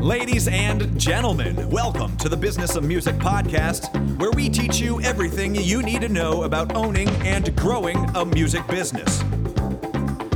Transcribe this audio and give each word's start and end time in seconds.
Ladies 0.00 0.48
and 0.48 0.98
gentlemen, 0.98 1.68
welcome 1.68 2.16
to 2.18 2.28
the 2.28 2.36
Business 2.36 2.76
of 2.76 2.84
Music 2.84 3.16
podcast, 3.16 3.90
where 4.18 4.30
we 4.30 4.48
teach 4.48 4.78
you 4.78 5.00
everything 5.02 5.54
you 5.54 5.82
need 5.82 6.00
to 6.02 6.08
know 6.08 6.44
about 6.44 6.74
owning 6.74 7.08
and 7.26 7.54
growing 7.56 7.96
a 8.16 8.24
music 8.24 8.66
business. 8.68 9.22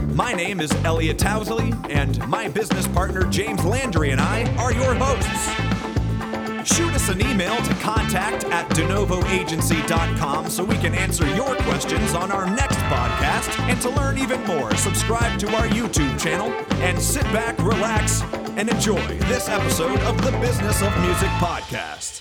My 0.09 0.33
name 0.33 0.61
is 0.61 0.73
Elliot 0.85 1.19
Tousley, 1.19 1.73
and 1.89 2.19
my 2.29 2.49
business 2.49 2.87
partner 2.89 3.25
James 3.25 3.65
Landry 3.65 4.11
and 4.11 4.21
I 4.21 4.45
are 4.57 4.73
your 4.73 4.95
hosts. 4.95 5.71
Shoot 6.75 6.93
us 6.93 7.09
an 7.09 7.21
email 7.21 7.57
to 7.63 7.75
contact 7.77 8.45
at 8.45 8.69
denovoagency.com 8.71 10.51
so 10.51 10.65
we 10.65 10.77
can 10.77 10.95
answer 10.95 11.27
your 11.35 11.55
questions 11.57 12.15
on 12.15 12.31
our 12.31 12.47
next 12.47 12.79
podcast. 12.79 13.59
And 13.61 13.81
to 13.83 13.91
learn 13.91 14.19
even 14.19 14.45
more, 14.45 14.75
subscribe 14.77 15.39
to 15.41 15.49
our 15.57 15.69
YouTube 15.69 16.21
channel 16.21 16.53
and 16.83 17.01
sit 17.01 17.25
back, 17.25 17.59
relax, 17.59 18.23
and 18.61 18.69
enjoy 18.69 19.01
this 19.21 19.49
episode 19.49 19.99
of 20.01 20.23
the 20.23 20.31
Business 20.33 20.83
of 20.83 20.95
Music 21.01 21.31
podcast. 21.39 22.21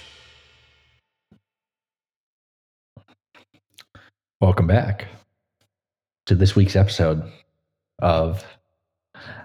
Welcome 4.39 4.65
back 4.65 5.07
to 6.27 6.35
this 6.35 6.55
week's 6.55 6.77
episode 6.77 7.29
of 8.01 8.45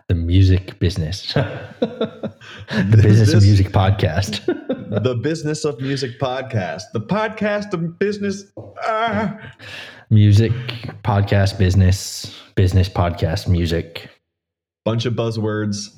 the 0.06 0.14
music 0.14 0.78
business, 0.78 1.32
the 1.32 2.30
business 3.02 3.32
of 3.32 3.42
music 3.42 3.70
podcast. 3.70 4.46
the 5.02 5.16
business 5.16 5.64
of 5.64 5.80
music 5.80 6.20
podcast 6.20 6.82
the 6.92 7.00
podcast 7.00 7.72
of 7.72 7.98
business 7.98 8.44
ah. 8.84 9.36
music 10.10 10.52
podcast 11.02 11.58
business, 11.58 12.40
business 12.54 12.88
podcast 12.88 13.48
music, 13.48 14.08
bunch 14.84 15.06
of 15.06 15.14
buzzwords 15.14 15.90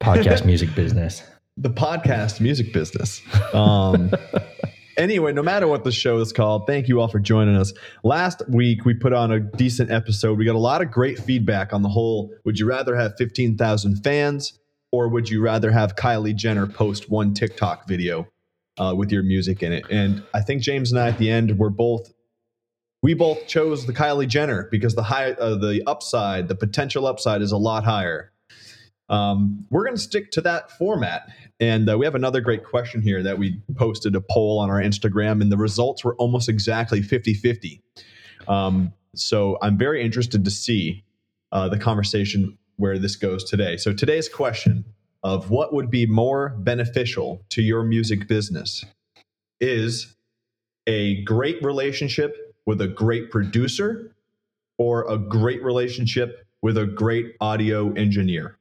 podcast 0.00 0.44
music 0.44 0.74
business. 0.74 1.22
the 1.56 1.70
podcast 1.70 2.40
music 2.40 2.72
business. 2.72 3.22
Um 3.52 4.10
anyway 4.96 5.32
no 5.32 5.42
matter 5.42 5.66
what 5.66 5.82
the 5.84 5.90
show 5.90 6.18
is 6.18 6.32
called 6.32 6.66
thank 6.66 6.88
you 6.88 7.00
all 7.00 7.08
for 7.08 7.18
joining 7.18 7.56
us. 7.56 7.72
Last 8.02 8.42
week 8.48 8.84
we 8.84 8.94
put 8.94 9.12
on 9.12 9.32
a 9.32 9.40
decent 9.40 9.90
episode. 9.90 10.38
We 10.38 10.44
got 10.44 10.54
a 10.54 10.58
lot 10.58 10.82
of 10.82 10.90
great 10.90 11.18
feedback 11.18 11.72
on 11.72 11.82
the 11.82 11.88
whole 11.88 12.32
would 12.44 12.58
you 12.58 12.66
rather 12.66 12.96
have 12.96 13.16
15000 13.16 14.02
fans 14.02 14.58
or 14.92 15.08
would 15.08 15.28
you 15.28 15.40
rather 15.40 15.70
have 15.70 15.96
kylie 15.96 16.34
jenner 16.34 16.66
post 16.66 17.10
one 17.10 17.34
tiktok 17.34 17.88
video 17.88 18.28
uh, 18.78 18.94
with 18.96 19.12
your 19.12 19.22
music 19.22 19.62
in 19.62 19.72
it? 19.72 19.84
And 19.90 20.22
i 20.34 20.40
think 20.40 20.62
james 20.62 20.90
and 20.92 21.00
i 21.00 21.08
at 21.08 21.18
the 21.18 21.30
end 21.30 21.58
were 21.58 21.70
both 21.70 22.12
we 23.02 23.14
both 23.14 23.46
chose 23.46 23.86
the 23.86 23.92
kylie 23.92 24.26
jenner 24.26 24.66
because 24.70 24.94
the 24.94 25.02
high 25.02 25.32
uh, 25.32 25.56
the 25.56 25.82
upside 25.86 26.48
the 26.48 26.54
potential 26.54 27.06
upside 27.06 27.42
is 27.42 27.52
a 27.52 27.56
lot 27.56 27.84
higher 27.84 28.32
um, 29.08 29.66
we're 29.70 29.84
going 29.84 29.96
to 29.96 30.02
stick 30.02 30.30
to 30.32 30.40
that 30.42 30.70
format. 30.72 31.28
And 31.60 31.88
uh, 31.88 31.98
we 31.98 32.06
have 32.06 32.14
another 32.14 32.40
great 32.40 32.64
question 32.64 33.02
here 33.02 33.22
that 33.22 33.38
we 33.38 33.60
posted 33.76 34.16
a 34.16 34.20
poll 34.20 34.58
on 34.58 34.70
our 34.70 34.80
Instagram, 34.80 35.42
and 35.42 35.52
the 35.52 35.56
results 35.56 36.04
were 36.04 36.14
almost 36.16 36.48
exactly 36.48 37.02
50 37.02 37.34
50. 37.34 37.82
Um, 38.48 38.92
so 39.14 39.58
I'm 39.62 39.78
very 39.78 40.02
interested 40.02 40.44
to 40.44 40.50
see 40.50 41.04
uh, 41.52 41.68
the 41.68 41.78
conversation 41.78 42.58
where 42.76 42.98
this 42.98 43.16
goes 43.16 43.44
today. 43.44 43.76
So 43.76 43.92
today's 43.92 44.28
question 44.28 44.84
of 45.22 45.50
what 45.50 45.72
would 45.72 45.90
be 45.90 46.06
more 46.06 46.50
beneficial 46.58 47.42
to 47.50 47.62
your 47.62 47.82
music 47.82 48.26
business 48.28 48.84
is 49.60 50.14
a 50.86 51.22
great 51.22 51.62
relationship 51.62 52.54
with 52.66 52.80
a 52.80 52.88
great 52.88 53.30
producer 53.30 54.14
or 54.76 55.10
a 55.10 55.16
great 55.16 55.62
relationship 55.62 56.46
with 56.60 56.76
a 56.76 56.86
great 56.86 57.36
audio 57.40 57.92
engineer. 57.92 58.58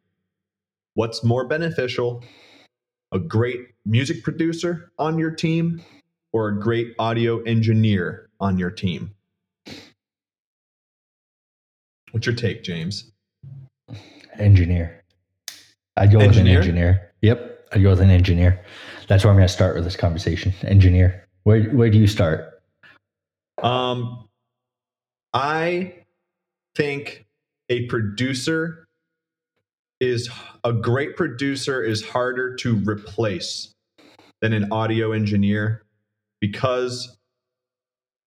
What's 0.96 1.24
more 1.24 1.48
beneficial, 1.48 2.24
a 3.12 3.20
great 3.20 3.60
music 3.86 4.24
producer 4.24 4.92
on 5.00 5.18
your 5.18 5.32
team 5.32 5.82
or 6.32 6.50
a 6.50 6.60
great 6.60 6.94
audio 7.00 7.42
engineer 7.44 8.30
on 8.40 8.60
your 8.60 8.70
team? 8.70 9.14
What's 12.12 12.28
your 12.28 12.36
take, 12.36 12.64
James? 12.64 13.12
Engineer. 14.38 15.04
I'd 15.98 16.12
go 16.12 16.20
with 16.20 16.28
an 16.28 16.48
Engineer? 16.48 16.58
engineer. 16.60 17.12
Yep. 17.22 17.70
I'd 17.72 17.82
go 17.82 17.90
with 17.90 18.02
an 18.02 18.12
engineer. 18.12 18.64
That's 19.08 19.24
where 19.24 19.32
I'm 19.32 19.38
going 19.38 19.48
to 19.48 19.54
start 19.54 19.76
with 19.76 19.84
this 19.84 19.96
conversation. 19.96 20.54
Engineer. 20.64 21.28
Where, 21.44 21.64
where 21.72 21.90
do 21.90 21.98
you 21.98 22.08
start? 22.08 22.62
Um, 23.62 24.28
I 25.34 25.94
think 26.76 27.26
a 27.70 27.86
producer 27.88 28.88
is 30.00 30.30
a 30.64 30.74
great 30.74 31.16
producer 31.16 31.82
is 31.82 32.04
harder 32.04 32.56
to 32.56 32.76
replace 32.76 33.74
than 34.42 34.54
an 34.54 34.72
audio 34.72 35.12
engineer 35.12 35.84
because 36.42 37.18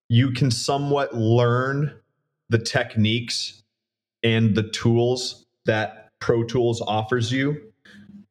you 0.09 0.31
can 0.31 0.49
somewhat 0.49 1.15
learn 1.15 1.93
the 2.49 2.57
techniques 2.57 3.61
and 4.23 4.55
the 4.55 4.63
tools 4.63 5.45
that 5.65 6.09
Pro 6.19 6.43
Tools 6.43 6.81
offers 6.81 7.31
you. 7.31 7.61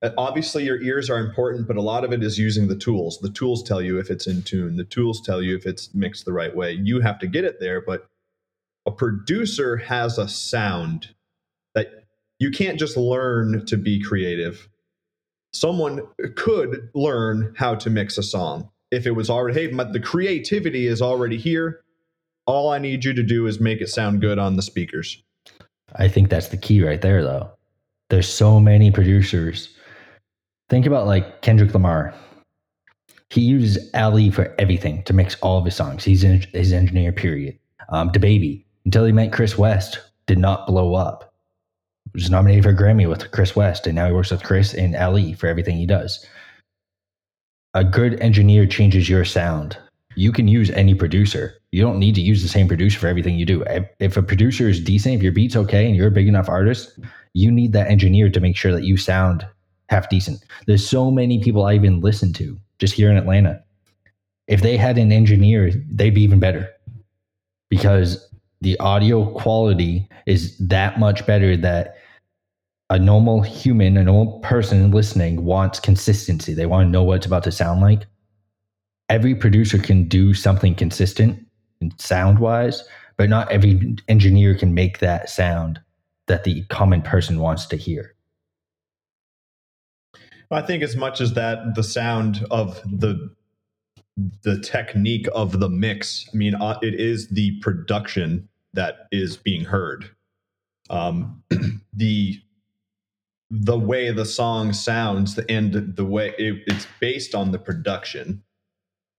Uh, 0.03 0.11
Obviously, 0.19 0.65
your 0.65 0.81
ears 0.83 1.09
are 1.09 1.19
important, 1.19 1.69
but 1.69 1.77
a 1.77 1.83
lot 1.83 2.05
of 2.05 2.13
it 2.13 2.23
is 2.23 2.39
using 2.39 2.69
the 2.69 2.77
tools. 2.77 3.19
The 3.21 3.31
tools 3.31 3.63
tell 3.63 3.81
you 3.81 3.99
if 3.99 4.11
it's 4.11 4.27
in 4.27 4.43
tune, 4.43 4.77
the 4.77 4.85
tools 4.85 5.21
tell 5.21 5.41
you 5.41 5.57
if 5.57 5.67
it's 5.67 5.95
mixed 5.95 6.25
the 6.25 6.33
right 6.33 6.55
way. 6.55 6.73
You 6.73 7.01
have 7.01 7.19
to 7.21 7.27
get 7.27 7.45
it 7.45 7.61
there, 7.61 7.81
but 7.81 8.07
a 8.87 8.91
producer 8.91 9.77
has 9.77 10.19
a 10.19 10.29
sound 10.29 11.15
you 12.39 12.51
can't 12.51 12.79
just 12.79 12.97
learn 12.97 13.65
to 13.67 13.77
be 13.77 14.03
creative. 14.03 14.69
Someone 15.53 16.03
could 16.35 16.91
learn 16.95 17.55
how 17.57 17.75
to 17.77 17.91
mix 17.91 18.19
a 18.19 18.23
song 18.23 18.71
if 18.91 19.07
it 19.07 19.13
was 19.13 19.31
already, 19.31 19.61
hey, 19.61 19.67
the 19.93 20.01
creativity 20.01 20.87
is 20.87 21.01
already 21.01 21.39
here. 21.39 21.81
All 22.47 22.71
I 22.71 22.79
need 22.79 23.05
you 23.05 23.13
to 23.15 23.23
do 23.23 23.47
is 23.47 23.59
make 23.59 23.81
it 23.81 23.89
sound 23.89 24.21
good 24.21 24.39
on 24.39 24.57
the 24.57 24.63
speakers. 24.63 25.23
I 25.95 26.09
think 26.09 26.29
that's 26.29 26.49
the 26.49 26.57
key 26.57 26.83
right 26.83 27.01
there, 27.01 27.23
though. 27.23 27.51
There's 28.11 28.29
so 28.29 28.61
many 28.61 28.91
producers. 28.91 29.75
Think 30.69 30.87
about 30.87 31.07
like 31.07 31.43
Kendrick 31.43 31.73
Lamar. 31.73 32.15
He 33.31 33.41
uses 33.41 33.91
Ali 33.95 34.31
for 34.31 34.55
everything 34.59 35.03
to 35.05 35.13
mix 35.13 35.37
all 35.41 35.59
of 35.59 35.65
his 35.65 35.75
songs. 35.75 36.05
He's 36.05 36.23
in, 36.23 36.47
his 36.53 36.73
engineer, 36.73 37.13
period. 37.13 37.59
Um, 37.89 38.11
DaBaby, 38.11 38.65
until 38.85 39.05
he 39.05 39.13
met 39.13 39.33
Chris 39.33 39.59
West, 39.59 40.01
did 40.27 40.39
not 40.39 40.67
blow 40.67 40.95
up. 40.95 41.35
Was 42.16 42.31
nominated 42.31 42.65
for 42.65 42.71
a 42.71 42.75
Grammy 42.75 43.06
with 43.06 43.31
Chris 43.31 43.54
West, 43.54 43.87
and 43.87 43.94
now 43.94 44.06
he 44.06 44.12
works 44.15 44.31
with 44.31 44.43
Chris 44.43 44.72
and 44.72 44.97
Ali 44.97 45.34
for 45.34 45.49
everything 45.49 45.77
he 45.77 45.84
does. 45.84 46.25
A 47.75 47.84
good 47.84 48.19
engineer 48.22 48.66
changes 48.66 49.06
your 49.06 49.27
sound. 49.27 49.77
You 50.15 50.32
can 50.32 50.49
use 50.49 50.71
any 50.71 50.94
producer. 50.94 51.53
You 51.72 51.82
don't 51.82 51.99
need 51.99 52.15
to 52.15 52.22
use 52.22 52.41
the 52.41 52.49
same 52.49 52.69
producer 52.69 52.99
for 52.99 53.06
everything 53.06 53.37
you 53.37 53.44
do. 53.44 53.65
If- 54.00 54.16
a 54.16 54.22
producer 54.22 54.66
is 54.66 54.81
decent, 54.82 55.16
if 55.16 55.22
your 55.22 55.31
beat's 55.31 55.56
okay, 55.56 55.84
and 55.84 55.94
you're 55.94 56.09
a 56.09 56.10
big 56.10 56.27
enough 56.27 56.49
artist, 56.49 56.99
you 57.34 57.53
need 57.53 57.75
that 57.75 57.91
engineer 57.91 58.31
to 58.31 58.41
make 58.41 58.56
sure 58.56 58.72
that 58.72 58.84
you 58.84 58.97
sound 58.97 59.47
half 59.91 60.09
decent. 60.09 60.43
There's 60.66 60.88
so 60.88 61.10
many 61.10 61.38
people 61.44 61.66
I 61.66 61.75
even 61.75 62.00
listen 62.00 62.33
to 62.34 62.59
just 62.78 62.94
here 62.94 63.10
in 63.10 63.19
Atlanta. 63.19 63.62
If 64.48 64.62
they 64.62 64.78
had 64.78 64.97
an 64.97 65.12
engineer, 65.12 65.71
they'd 65.91 66.15
be 66.15 66.22
even 66.22 66.41
better 66.41 66.66
because 67.69 68.27
the 68.62 68.81
audio 68.81 69.34
quality 69.34 70.09
is 70.25 70.56
that 70.56 70.98
much 70.98 71.27
better 71.27 71.59
that 71.59 71.97
a 72.91 72.99
normal 72.99 73.43
human, 73.43 73.97
a 73.97 74.05
normal 74.05 74.39
person 74.41 74.91
listening 74.91 75.45
wants 75.45 75.81
consistency. 75.81 76.55
They 76.55 76.67
want 76.67 76.87
to 76.87 76.91
know 76.91 77.03
what 77.03 77.19
it's 77.19 77.27
about 77.27 77.45
to 77.45 77.53
sound 77.53 77.81
like. 77.81 78.07
Every 79.09 79.35
producer 79.35 79.79
can 79.79 80.09
do 80.09 80.35
something 80.35 80.75
consistent 80.75 81.45
and 81.81 81.93
sound 82.01 82.39
wise, 82.39 82.85
but 83.17 83.29
not 83.29 83.51
every 83.51 83.97
engineer 84.09 84.55
can 84.55 84.75
make 84.75 84.99
that 84.99 85.29
sound 85.29 85.81
that 86.27 86.45
the 86.45 86.63
common 86.65 87.03
person 87.03 87.41
wants 87.41 87.67
to 87.67 87.77
hear. 87.77 88.15
I 90.51 90.63
think 90.63 90.83
as 90.83 90.95
much 90.95 91.21
as 91.21 91.34
that, 91.34 91.75
the 91.75 91.83
sound 91.83 92.47
of 92.51 92.81
the 92.84 93.34
the 94.43 94.59
technique 94.60 95.27
of 95.34 95.60
the 95.60 95.69
mix. 95.69 96.27
I 96.33 96.37
mean, 96.37 96.55
uh, 96.55 96.78
it 96.83 96.95
is 96.95 97.28
the 97.28 97.59
production 97.60 98.49
that 98.72 99.09
is 99.13 99.37
being 99.37 99.65
heard. 99.65 100.10
Um, 100.89 101.43
the 101.93 102.41
the 103.51 103.78
way 103.78 104.10
the 104.10 104.25
song 104.25 104.72
sounds 104.72 105.39
and 105.48 105.72
the 105.72 106.04
way 106.04 106.34
it, 106.39 106.63
it's 106.66 106.87
based 107.01 107.34
on 107.34 107.53
the 107.53 107.59
production, 107.59 108.43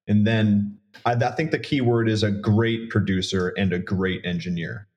and 0.07 0.25
then 0.27 0.77
I, 1.05 1.13
I 1.13 1.31
think 1.31 1.51
the 1.51 1.59
key 1.59 1.81
word 1.81 2.09
is 2.09 2.23
a 2.23 2.31
great 2.31 2.89
producer 2.89 3.53
and 3.57 3.73
a 3.73 3.79
great 3.79 4.25
engineer. 4.25 4.87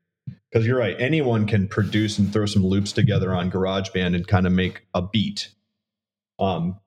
Because 0.51 0.67
you're 0.67 0.79
right, 0.79 0.97
anyone 1.01 1.47
can 1.47 1.69
produce 1.69 2.19
and 2.19 2.33
throw 2.33 2.47
some 2.47 2.65
loops 2.65 2.93
together 2.93 3.33
on 3.33 3.51
GarageBand 3.51 4.17
and 4.17 4.27
kind 4.27 4.47
of 4.47 4.53
make 4.53 4.85
a 4.95 5.03
beat. 5.03 5.51
Um, 6.41 6.81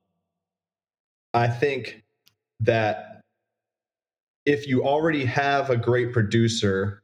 I 1.34 1.48
think 1.48 2.04
that 2.60 3.22
if 4.45 4.68
you 4.68 4.84
already 4.84 5.25
have 5.25 5.69
a 5.69 5.78
great 5.78 6.12
producer, 6.12 7.04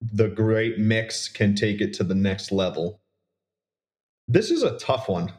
the 0.00 0.28
great 0.28 0.78
mix 0.78 1.28
can 1.28 1.54
take 1.54 1.80
it 1.80 1.94
to 1.94 2.04
the 2.04 2.14
next 2.14 2.52
level. 2.52 2.99
This 4.32 4.52
is 4.52 4.62
a 4.62 4.78
tough 4.78 5.08
one 5.08 5.32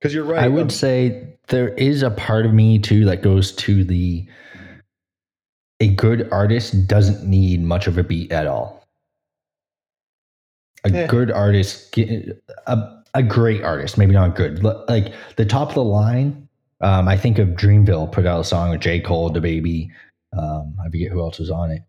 Because 0.00 0.12
you're 0.12 0.24
right. 0.24 0.42
I 0.42 0.48
would 0.48 0.62
um, 0.64 0.70
say 0.70 1.36
there 1.48 1.68
is 1.74 2.02
a 2.02 2.10
part 2.10 2.46
of 2.46 2.52
me 2.52 2.80
too 2.80 3.04
that 3.04 3.22
goes 3.22 3.52
to 3.52 3.84
the 3.84 4.26
a 5.80 5.88
good 5.88 6.28
artist 6.32 6.88
doesn't 6.88 7.28
need 7.28 7.62
much 7.62 7.86
of 7.86 7.96
a 7.98 8.02
beat 8.02 8.32
at 8.32 8.46
all. 8.48 8.84
A 10.84 10.88
Eh. 10.94 11.06
good 11.06 11.30
artist, 11.30 11.96
a, 12.66 13.02
a 13.14 13.22
great 13.22 13.62
artist, 13.62 13.98
maybe 13.98 14.12
not 14.12 14.34
good, 14.36 14.62
like 14.64 15.12
the 15.36 15.46
top 15.46 15.68
of 15.68 15.74
the 15.74 15.84
line. 15.84 16.48
Um, 16.80 17.08
I 17.08 17.16
think 17.16 17.38
of 17.38 17.48
Dreamville 17.50 18.10
put 18.12 18.26
out 18.26 18.40
a 18.40 18.44
song 18.44 18.70
with 18.70 18.80
J. 18.80 19.00
Cole, 19.00 19.30
DaBaby. 19.30 19.88
Um, 20.36 20.74
I 20.84 20.88
forget 20.90 21.10
who 21.12 21.20
else 21.20 21.38
was 21.38 21.50
on 21.50 21.70
it. 21.70 21.82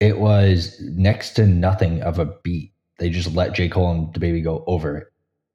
It 0.00 0.18
was 0.18 0.80
next 0.80 1.34
to 1.34 1.46
nothing 1.46 2.02
of 2.02 2.18
a 2.18 2.26
beat. 2.42 2.72
They 2.98 3.10
just 3.10 3.34
let 3.34 3.54
J. 3.54 3.68
Cole 3.68 3.90
and 3.90 4.08
DaBaby 4.14 4.42
go 4.42 4.64
over 4.66 4.96
it. 4.98 5.06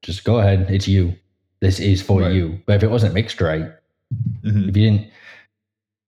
Just 0.04 0.22
go 0.24 0.38
ahead. 0.38 0.66
It's 0.70 0.86
you. 0.86 1.16
This 1.60 1.80
is 1.80 2.02
for 2.02 2.20
Right. 2.20 2.32
you. 2.34 2.60
But 2.66 2.76
if 2.76 2.82
it 2.82 2.90
wasn't 2.90 3.14
mixed 3.14 3.40
right, 3.40 3.72
mhm. 4.44 4.68
if 4.68 4.76
you 4.76 4.82
didn't, 4.90 5.08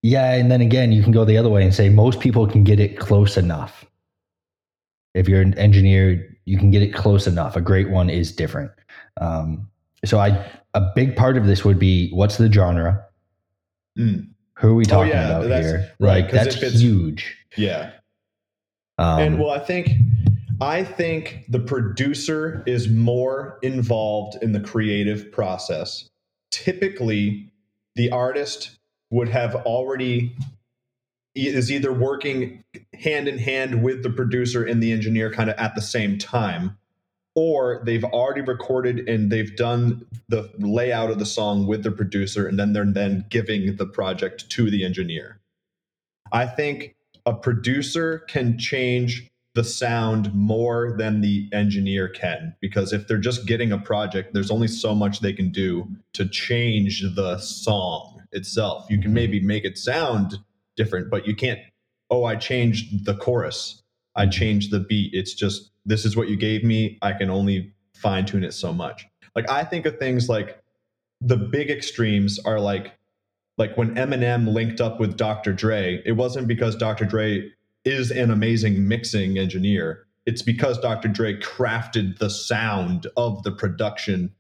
yeah, 0.03 0.35
and 0.35 0.51
then 0.51 0.61
again, 0.61 0.93
you 0.93 1.03
can 1.03 1.13
go 1.13 1.25
the 1.25 1.39
other 1.39 1.49
way 1.49 1.63
and 1.65 1.75
say 1.75 1.89
most 1.89 2.21
people 2.21 2.47
can 2.47 2.63
get 2.63 2.79
it 2.79 2.99
close 2.99 3.37
enough. 3.39 3.87
If 5.15 5.29
you're 5.29 5.41
an 5.41 5.55
engineer, 5.59 6.37
you 6.45 6.59
can 6.59 6.71
get 6.71 6.83
it 6.83 6.93
close 6.93 7.27
enough. 7.27 7.57
A 7.57 7.61
great 7.63 7.89
one 7.89 8.11
is 8.11 8.31
different. 8.33 8.71
Um, 9.19 9.67
so 10.05 10.19
I, 10.19 10.45
a 10.75 10.93
big 10.95 11.17
part 11.17 11.39
of 11.39 11.47
this 11.47 11.65
would 11.65 11.79
be 11.79 12.11
what's 12.11 12.37
the 12.37 12.53
genre? 12.53 13.03
Mm. 13.99 14.29
Who 14.59 14.69
are 14.69 14.75
we 14.75 14.85
Oh, 14.85 14.89
talking 14.91 15.13
yeah, 15.13 15.39
about 15.41 15.63
here? 15.63 15.91
right, 15.99 16.25
Like 16.25 16.31
that's 16.31 16.55
huge. 16.57 17.35
Yeah. 17.57 17.93
Um, 18.99 19.21
and 19.21 19.39
well, 19.39 19.51
I 19.51 19.59
think 19.59 19.89
I 20.61 20.85
think 20.85 21.45
the 21.49 21.61
producer 21.61 22.63
is 22.67 22.89
more 22.89 23.59
involved 23.63 24.43
in 24.43 24.53
the 24.53 24.61
creative 24.61 25.31
process. 25.31 26.09
Typically, 26.51 27.51
the 27.95 28.11
artist 28.11 28.79
would 29.11 29.29
have 29.29 29.55
already 29.55 30.35
is 31.35 31.71
either 31.71 31.93
working 31.93 32.65
hand 32.95 33.29
in 33.29 33.37
hand 33.37 33.83
with 33.83 34.03
the 34.03 34.09
producer 34.09 34.65
and 34.65 34.83
the 34.83 34.93
engineer 34.93 35.31
kind 35.31 35.51
of 35.51 35.57
at 35.59 35.75
the 35.75 35.83
same 35.83 36.17
time 36.17 36.79
or 37.35 37.83
they've 37.85 38.05
already 38.05 38.41
recorded 38.41 39.07
and 39.07 39.31
they've 39.31 39.55
done 39.55 40.07
the 40.31 40.51
layout 40.59 41.11
of 41.11 41.19
the 41.19 41.27
song 41.27 41.67
with 41.67 41.83
the 41.83 41.91
producer 41.91 42.47
and 42.47 42.59
then 42.59 42.73
they're 42.73 42.87
then 42.87 43.27
giving 43.29 43.77
the 43.77 43.85
project 43.85 44.49
to 44.49 44.71
the 44.71 44.83
engineer. 44.83 45.39
I 46.33 46.47
think 46.47 46.97
a 47.27 47.35
producer 47.35 48.21
can 48.21 48.59
change 48.59 49.29
the 49.57 49.65
sound 49.65 50.33
more 50.35 50.95
than 50.99 51.23
the 51.23 51.49
engineer 51.51 52.09
can 52.09 52.55
because 52.61 52.93
if 52.93 53.09
they're 53.09 53.17
just 53.17 53.47
getting 53.47 53.73
a 53.73 53.79
project 53.79 54.35
there's 54.35 54.51
only 54.51 54.69
so 54.69 54.95
much 54.95 55.21
they 55.21 55.33
can 55.33 55.51
do 55.51 55.89
to 56.13 56.29
change 56.29 57.03
the 57.15 57.39
song 57.39 58.23
itself. 58.33 58.87
You 58.91 58.99
can 58.99 59.07
mm-hmm. 59.07 59.15
maybe 59.15 59.41
make 59.41 59.65
it 59.65 59.79
sound 59.79 60.35
different 60.77 61.11
but 61.11 61.27
you 61.27 61.35
can't 61.35 61.59
oh 62.11 62.25
i 62.25 62.37
changed 62.37 63.07
the 63.07 63.15
chorus. 63.15 63.83
I 64.15 64.25
mm-hmm. 64.25 64.31
changed 64.31 64.71
the 64.73 64.81
beat. 64.81 65.15
It's 65.15 65.33
just 65.33 65.71
this 65.87 66.05
is 66.05 66.17
what 66.17 66.29
you 66.29 66.37
gave 66.37 66.63
me. 66.63 66.99
I 67.01 67.15
can 67.15 67.31
only 67.31 67.73
fine 67.95 68.27
tune 68.27 68.45
it 68.45 68.53
so 68.53 68.75
much. 68.75 69.07
Like 69.35 69.49
i 69.49 69.65
think 69.65 69.87
of 69.87 69.99
things 69.99 70.29
like 70.29 70.63
the 71.23 71.39
big 71.39 71.71
extremes 71.71 72.39
are 72.41 72.61
like 72.61 72.93
like 73.57 73.75
when 73.79 73.95
Eminem 73.95 74.53
linked 74.53 74.83
up 74.83 75.01
with 75.01 75.17
Dr. 75.17 75.55
Dre, 75.55 76.03
it 76.05 76.13
wasn't 76.13 76.47
because 76.47 76.77
Dr. 76.77 77.07
Dre 77.07 77.51
is 77.87 78.11
an 78.11 78.31
amazing 78.31 78.87
mixing 78.87 79.39
engineer. 79.39 80.07
It's 80.27 80.43
because 80.43 80.79
Dr. 80.79 81.09
Dre 81.09 81.39
crafted 81.41 82.19
the 82.19 82.29
sound 82.29 83.07
of 83.17 83.43
the 83.45 83.53
production. 83.53 84.33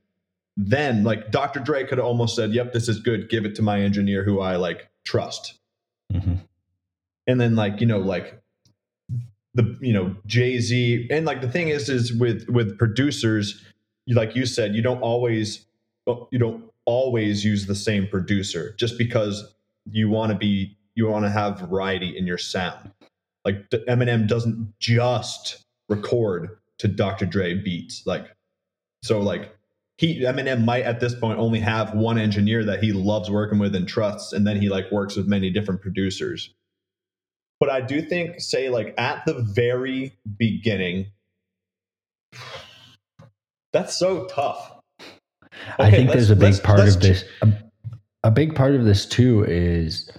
Then, 0.57 1.05
like 1.05 1.31
Dr. 1.31 1.61
Dre 1.61 1.85
could 1.85 1.99
have 1.99 2.07
almost 2.07 2.35
said, 2.35 2.53
"Yep, 2.53 2.73
this 2.73 2.89
is 2.89 2.99
good. 2.99 3.29
Give 3.31 3.45
it 3.45 3.55
to 3.57 3.63
my 3.63 3.81
engineer 3.81 4.25
who 4.25 4.41
I 4.41 4.57
like 4.57 4.89
trust." 5.05 5.57
mhm. 6.13 6.41
and 7.27 7.41
then 7.41 7.57
like 7.57 7.81
you 7.81 7.87
know 7.87 7.99
like 7.99 8.41
the 9.55 9.77
you 9.81 9.93
know 9.93 10.15
jay-z 10.27 11.07
and 11.11 11.27
like 11.27 11.41
the 11.41 11.49
thing 11.49 11.69
is 11.69 11.89
is 11.89 12.13
with 12.13 12.49
with 12.49 12.79
producers 12.79 13.65
like 14.09 14.37
you 14.37 14.47
said 14.47 14.75
you 14.75 14.83
don't 14.83 15.01
always 15.01 15.67
you 16.31 16.39
don't 16.39 16.65
always 16.85 17.45
use 17.45 17.67
the 17.67 17.75
same 17.75 18.07
producer 18.07 18.75
just 18.77 18.97
because 18.97 19.55
you 19.91 20.09
want 20.09 20.31
to 20.31 20.39
be 20.39 20.77
you 20.95 21.09
want 21.09 21.25
to 21.25 21.31
have 21.31 21.59
variety 21.59 22.17
in 22.17 22.27
your 22.27 22.39
sound 22.39 22.93
like 23.47 23.71
eminem 23.89 24.29
doesn't 24.29 24.75
just 24.79 25.65
record 25.89 26.51
to 26.79 26.89
dr 26.89 27.25
dre 27.27 27.55
beats 27.55 28.03
like 28.05 28.27
so 29.03 29.23
like 29.23 29.57
he 29.97 30.21
eminem 30.21 30.67
might 30.67 30.83
at 30.83 31.01
this 31.01 31.15
point 31.15 31.39
only 31.39 31.61
have 31.61 31.95
one 31.95 32.19
engineer 32.19 32.63
that 32.65 32.83
he 32.83 32.93
loves 32.93 33.31
working 33.31 33.59
with 33.59 33.75
and 33.75 33.89
trusts 33.89 34.35
and 34.35 34.47
then 34.47 34.61
he 34.61 34.69
like 34.69 34.93
works 34.93 35.17
with 35.17 35.27
many 35.27 35.49
different 35.49 35.81
producers 35.81 36.53
but 37.59 37.71
I 37.71 37.81
do 37.81 38.03
think, 38.03 38.41
say, 38.41 38.69
like 38.69 38.95
at 38.99 39.25
the 39.25 39.35
very 39.35 40.17
beginning, 40.37 41.07
that's 43.73 43.99
so 43.99 44.27
tough. 44.27 44.73
I 45.79 45.91
think 45.91 46.11
there's 46.11 46.31
a 46.31 46.37
big 46.37 46.63
part 46.63 46.81
of 46.81 47.01
this. 47.01 47.25
A, 47.43 47.53
a 48.25 48.31
big 48.31 48.55
part 48.55 48.75
of 48.75 48.85
this 48.85 49.07
too 49.07 49.45
is 49.45 50.11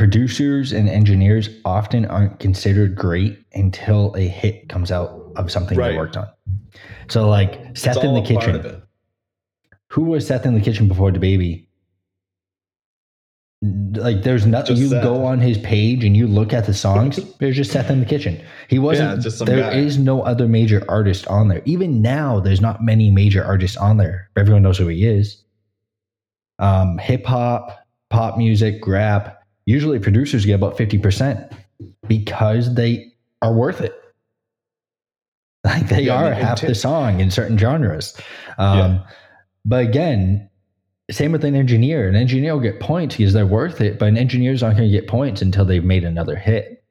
producers 0.00 0.72
and 0.72 0.88
engineers 0.88 1.50
often 1.66 2.06
aren't 2.06 2.40
considered 2.40 2.96
great 2.96 3.38
until 3.52 4.14
a 4.16 4.26
hit 4.26 4.66
comes 4.70 4.90
out 4.90 5.30
of 5.36 5.50
something 5.52 5.76
Right. 5.76 5.90
they 5.90 5.96
worked 5.98 6.16
on. 6.16 6.26
So, 7.10 7.28
like 7.28 7.60
It's 7.66 7.82
Seth 7.82 8.02
in 8.02 8.14
the 8.14 8.22
kitchen. 8.22 8.80
Who 9.88 10.04
was 10.04 10.26
Seth 10.26 10.46
in 10.46 10.54
the 10.54 10.60
kitchen 10.62 10.88
before 10.88 11.10
DaBaby? 11.10 11.66
Like, 13.62 14.22
there's 14.22 14.46
nothing. 14.46 14.78
You 14.78 14.88
Seth. 14.88 15.02
go 15.02 15.22
on 15.26 15.38
his 15.38 15.58
page 15.58 16.02
and 16.02 16.16
you 16.16 16.26
look 16.26 16.54
at 16.54 16.64
the 16.64 16.72
songs. 16.72 17.20
there's 17.38 17.56
just 17.56 17.70
Seth 17.70 17.90
in 17.90 18.00
the 18.00 18.06
kitchen. 18.06 18.42
He 18.68 18.78
wasn't. 18.78 19.22
Yeah, 19.22 19.44
There 19.44 19.60
guy. 19.60 19.76
is 19.76 19.98
no 19.98 20.22
other 20.22 20.48
major 20.48 20.82
artist 20.88 21.28
on 21.28 21.48
there. 21.48 21.60
Even 21.66 22.00
now, 22.00 22.40
there's 22.40 22.62
not 22.62 22.82
many 22.82 23.10
major 23.10 23.44
artists 23.44 23.76
on 23.76 23.98
there. 23.98 24.30
Everyone 24.34 24.62
knows 24.62 24.78
who 24.78 24.86
he 24.88 25.04
is. 25.06 25.44
Um, 26.58 26.96
Hip 26.96 27.26
hop, 27.26 27.80
pop 28.08 28.38
music, 28.38 28.86
rap. 28.86 29.36
Usually, 29.66 29.98
producers 29.98 30.44
get 30.46 30.54
about 30.54 30.76
fifty 30.76 30.98
percent 30.98 31.52
because 32.08 32.74
they 32.74 33.12
are 33.42 33.52
worth 33.52 33.80
it. 33.80 33.94
Like 35.64 35.88
they 35.88 36.02
Yeah, 36.04 36.14
are 36.24 36.32
half 36.32 36.62
the 36.62 36.74
song 36.74 37.20
in 37.20 37.30
certain 37.30 37.58
genres. 37.58 38.16
Um, 38.58 38.78
Yeah. 38.78 39.00
But 39.66 39.84
again, 39.84 40.48
same 41.10 41.32
with 41.32 41.44
an 41.44 41.54
engineer. 41.54 42.08
An 42.08 42.14
engineer 42.16 42.54
will 42.54 42.62
get 42.62 42.80
points 42.80 43.16
because 43.16 43.34
they're 43.34 43.46
worth 43.46 43.82
it, 43.82 43.98
but 43.98 44.08
an 44.08 44.16
engineer's 44.16 44.62
not 44.62 44.74
going 44.76 44.90
to 44.90 44.98
get 45.00 45.06
points 45.06 45.42
until 45.42 45.66
they've 45.66 45.84
made 45.84 46.02
another 46.04 46.34
hit. 46.36 46.82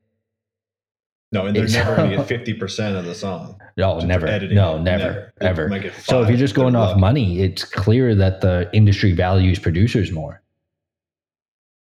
No, 1.31 1.47
and 1.47 1.55
they're 1.55 1.63
It's- 1.63 1.73
never 1.83 1.95
going 1.95 2.11
to 2.11 2.17
get 2.17 2.27
fifty 2.37 2.53
percent 2.53 2.95
of 2.95 3.05
the 3.05 3.15
song. 3.15 3.59
No, 3.75 3.97
never. 3.99 4.27
editing 4.27 4.55
No, 4.55 4.79
never, 4.79 5.31
Never. 5.41 5.71
Ever. 5.73 5.91
So 6.01 6.21
if 6.21 6.29
you're 6.29 6.37
just 6.37 6.53
going 6.53 6.75
off 6.75 6.95
money, 6.97 7.39
it's 7.41 7.63
clear 7.63 8.13
that 8.15 8.41
the 8.41 8.69
industry 8.71 9.13
values 9.13 9.57
producers 9.57 10.11
more. 10.11 10.41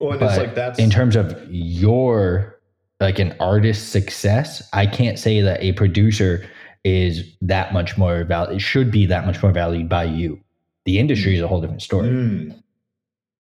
Well, 0.04 0.20
But 0.20 0.30
it's 0.30 0.38
like 0.38 0.56
that's 0.56 0.80
in 0.80 0.90
terms 0.90 1.16
of 1.16 1.34
your 1.50 2.60
like 3.00 3.20
an 3.20 3.36
artist's 3.40 3.88
success, 3.88 4.68
I 4.74 4.86
can't 4.86 5.18
say 5.18 5.40
that 5.40 5.62
a 5.62 5.72
producer 5.74 6.46
is 6.84 7.24
that 7.42 7.72
much 7.72 7.98
more 7.98 8.26
valued. 8.26 8.58
It 8.58 8.60
should 8.60 8.92
be 8.92 9.06
that 9.06 9.26
much 9.26 9.42
more 9.42 9.54
valued 9.54 9.88
by 9.88 10.04
you. 10.04 10.42
The 10.86 11.00
industry 11.00 11.38
is 11.38 11.42
a 11.42 11.48
whole 11.48 11.62
different 11.62 11.82
story. 11.82 12.10
Mm. 12.10 12.52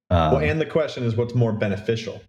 Um, 0.09 0.31
well, 0.31 0.37
and 0.37 0.61
the 0.61 0.65
question 0.65 1.03
is, 1.03 1.17
what's 1.17 1.35
more 1.35 1.51
beneficial? 1.51 2.21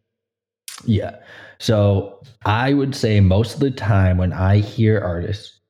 Yeah. 0.84 1.16
So 1.58 2.20
I 2.44 2.74
would 2.74 2.96
say 2.96 3.20
most 3.20 3.54
of 3.54 3.60
the 3.60 3.70
time 3.70 4.16
when 4.16 4.32
I 4.32 4.58
hear 4.58 5.00
artists, 5.00 5.60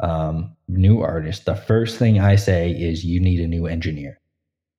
um, 0.00 0.56
new 0.66 1.02
artists, 1.02 1.44
the 1.44 1.56
first 1.56 1.98
thing 1.98 2.20
I 2.20 2.36
say 2.36 2.70
is 2.70 3.04
you 3.04 3.20
need 3.20 3.40
a 3.40 3.46
new 3.46 3.66
engineer. 3.66 4.18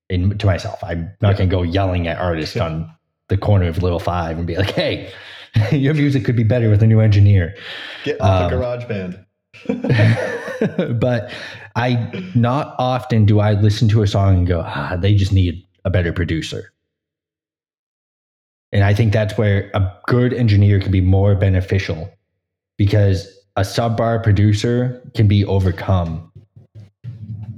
And 0.08 0.40
to 0.40 0.46
myself, 0.46 0.82
I'm 0.82 1.12
not 1.20 1.36
going 1.36 1.48
to 1.48 1.54
go 1.54 1.62
yelling 1.62 2.08
at 2.08 2.18
artists 2.18 2.56
on 2.56 2.92
the 3.30 3.38
corner 3.38 3.66
of 3.66 3.82
Little 3.82 3.98
Five 3.98 4.36
and 4.36 4.46
be 4.46 4.56
like, 4.56 4.72
"Hey, 4.72 5.10
your 5.72 5.94
music 5.94 6.26
could 6.26 6.36
be 6.36 6.44
better 6.44 6.68
with 6.68 6.82
a 6.82 6.86
new 6.86 7.00
engineer." 7.00 7.56
Get 8.04 8.20
off 8.20 8.52
Um, 8.52 8.60
a 8.60 8.62
GarageBand. 8.62 9.24
but 11.00 11.32
I 11.76 12.30
not 12.34 12.74
often 12.78 13.24
do 13.24 13.40
I 13.40 13.52
listen 13.52 13.88
to 13.88 14.02
a 14.02 14.06
song 14.06 14.38
and 14.38 14.46
go, 14.46 14.62
ah, 14.64 14.96
they 14.96 15.14
just 15.14 15.32
need 15.32 15.66
a 15.84 15.90
better 15.90 16.12
producer. 16.12 16.72
And 18.72 18.84
I 18.84 18.94
think 18.94 19.12
that's 19.12 19.36
where 19.36 19.70
a 19.74 19.92
good 20.06 20.32
engineer 20.32 20.78
can 20.78 20.92
be 20.92 21.00
more 21.00 21.34
beneficial 21.34 22.12
because 22.78 23.26
a 23.56 23.62
subbar 23.62 24.22
producer 24.22 25.02
can 25.14 25.26
be 25.26 25.44
overcome 25.44 26.30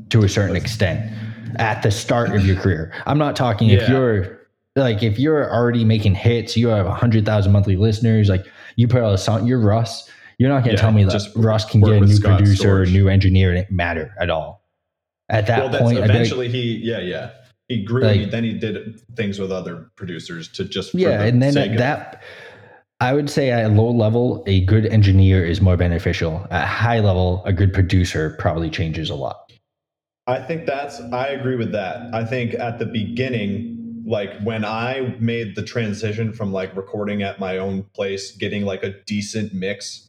to 0.09 0.25
a 0.25 0.29
certain 0.29 0.57
extent 0.57 1.13
at 1.57 1.83
the 1.83 1.91
start 1.91 2.35
of 2.35 2.47
your 2.47 2.57
career. 2.57 2.93
I'm 3.07 3.19
not 3.19 3.37
talking 3.37 3.69
if 3.71 3.89
you're 3.89 4.41
like 4.77 5.03
if 5.03 5.19
you're 5.19 5.53
already 5.53 5.85
making 5.85 6.15
hits, 6.15 6.57
you 6.57 6.69
have 6.69 6.87
a 6.87 6.95
hundred 6.95 7.25
thousand 7.25 7.53
monthly 7.53 7.77
listeners, 7.77 8.29
like 8.29 8.47
you 8.77 8.89
put 8.89 9.03
out 9.03 9.13
a 9.13 9.19
song, 9.19 9.47
you're 9.47 9.59
Russ. 9.59 10.09
You're 10.39 10.49
not 10.49 10.65
going 10.65 10.77
to 10.77 10.83
Yeah, 10.83 10.83
tell 10.83 10.93
me 10.93 11.05
that 11.05 11.13
just 11.13 11.31
Russ 11.37 11.65
can 11.65 11.81
get 11.83 11.93
a 11.93 12.01
new 12.01 12.15
Scott 12.15 12.39
producer, 12.39 12.79
or 12.79 12.83
a 12.83 12.87
new 12.87 13.09
engineer, 13.09 13.51
and 13.51 13.59
it 13.59 13.71
matter 13.71 14.15
at 14.19 14.31
all. 14.31 14.65
At 15.29 15.47
that 15.47 15.71
well, 15.71 15.83
point, 15.83 15.99
I'd 15.99 16.09
like, 16.09 16.11
eventually 16.11 16.49
he, 16.49 16.81
yeah, 16.83 17.01
yeah, 17.01 17.31
he 17.69 17.85
grew. 17.85 18.03
Like- 18.03 18.21
he, 18.21 18.27
then 18.27 18.45
he 18.45 18.55
did 18.55 19.01
things 19.15 19.39
with 19.39 19.53
other 19.53 19.91
producers 19.97 20.49
to 20.53 20.65
just 20.65 20.95
yeah, 20.95 21.23
and 21.23 21.43
then 21.43 21.57
at 21.57 21.77
that, 21.79 22.23
I 23.01 23.13
would 23.13 23.29
say 23.29 23.51
at 23.51 23.67
a 23.67 23.69
low 23.69 23.91
level, 23.91 24.43
a 24.47 24.65
good 24.65 24.87
engineer 24.87 25.45
is 25.45 25.61
more 25.61 25.77
beneficial. 25.77 26.47
At 26.51 26.67
high 26.67 27.01
level, 27.01 27.43
a 27.45 27.53
good 27.53 27.73
producer 27.73 28.37
probably 28.39 28.71
changes 28.71 29.11
a 29.11 29.15
lot. 29.15 29.53
I 30.27 30.41
think 30.41 30.67
that's 30.67 31.01
I 31.13 31.29
agree 31.29 31.57
with 31.57 31.73
that. 31.73 32.15
I 32.15 32.25
think 32.25 32.55
at 32.55 32.79
the 32.79 32.87
beginning, 32.87 33.82
like 34.05 34.41
when 34.43 34.65
I 34.65 35.17
made 35.21 35.55
the 35.57 35.63
transition 35.63 36.33
from 36.33 36.53
like 36.53 36.77
recording 36.77 37.23
at 37.23 37.39
my 37.39 37.59
own 37.59 37.85
place, 37.95 38.33
getting 38.37 38.65
like 38.65 38.83
a 38.83 38.95
decent 39.07 39.53
mix 39.55 40.09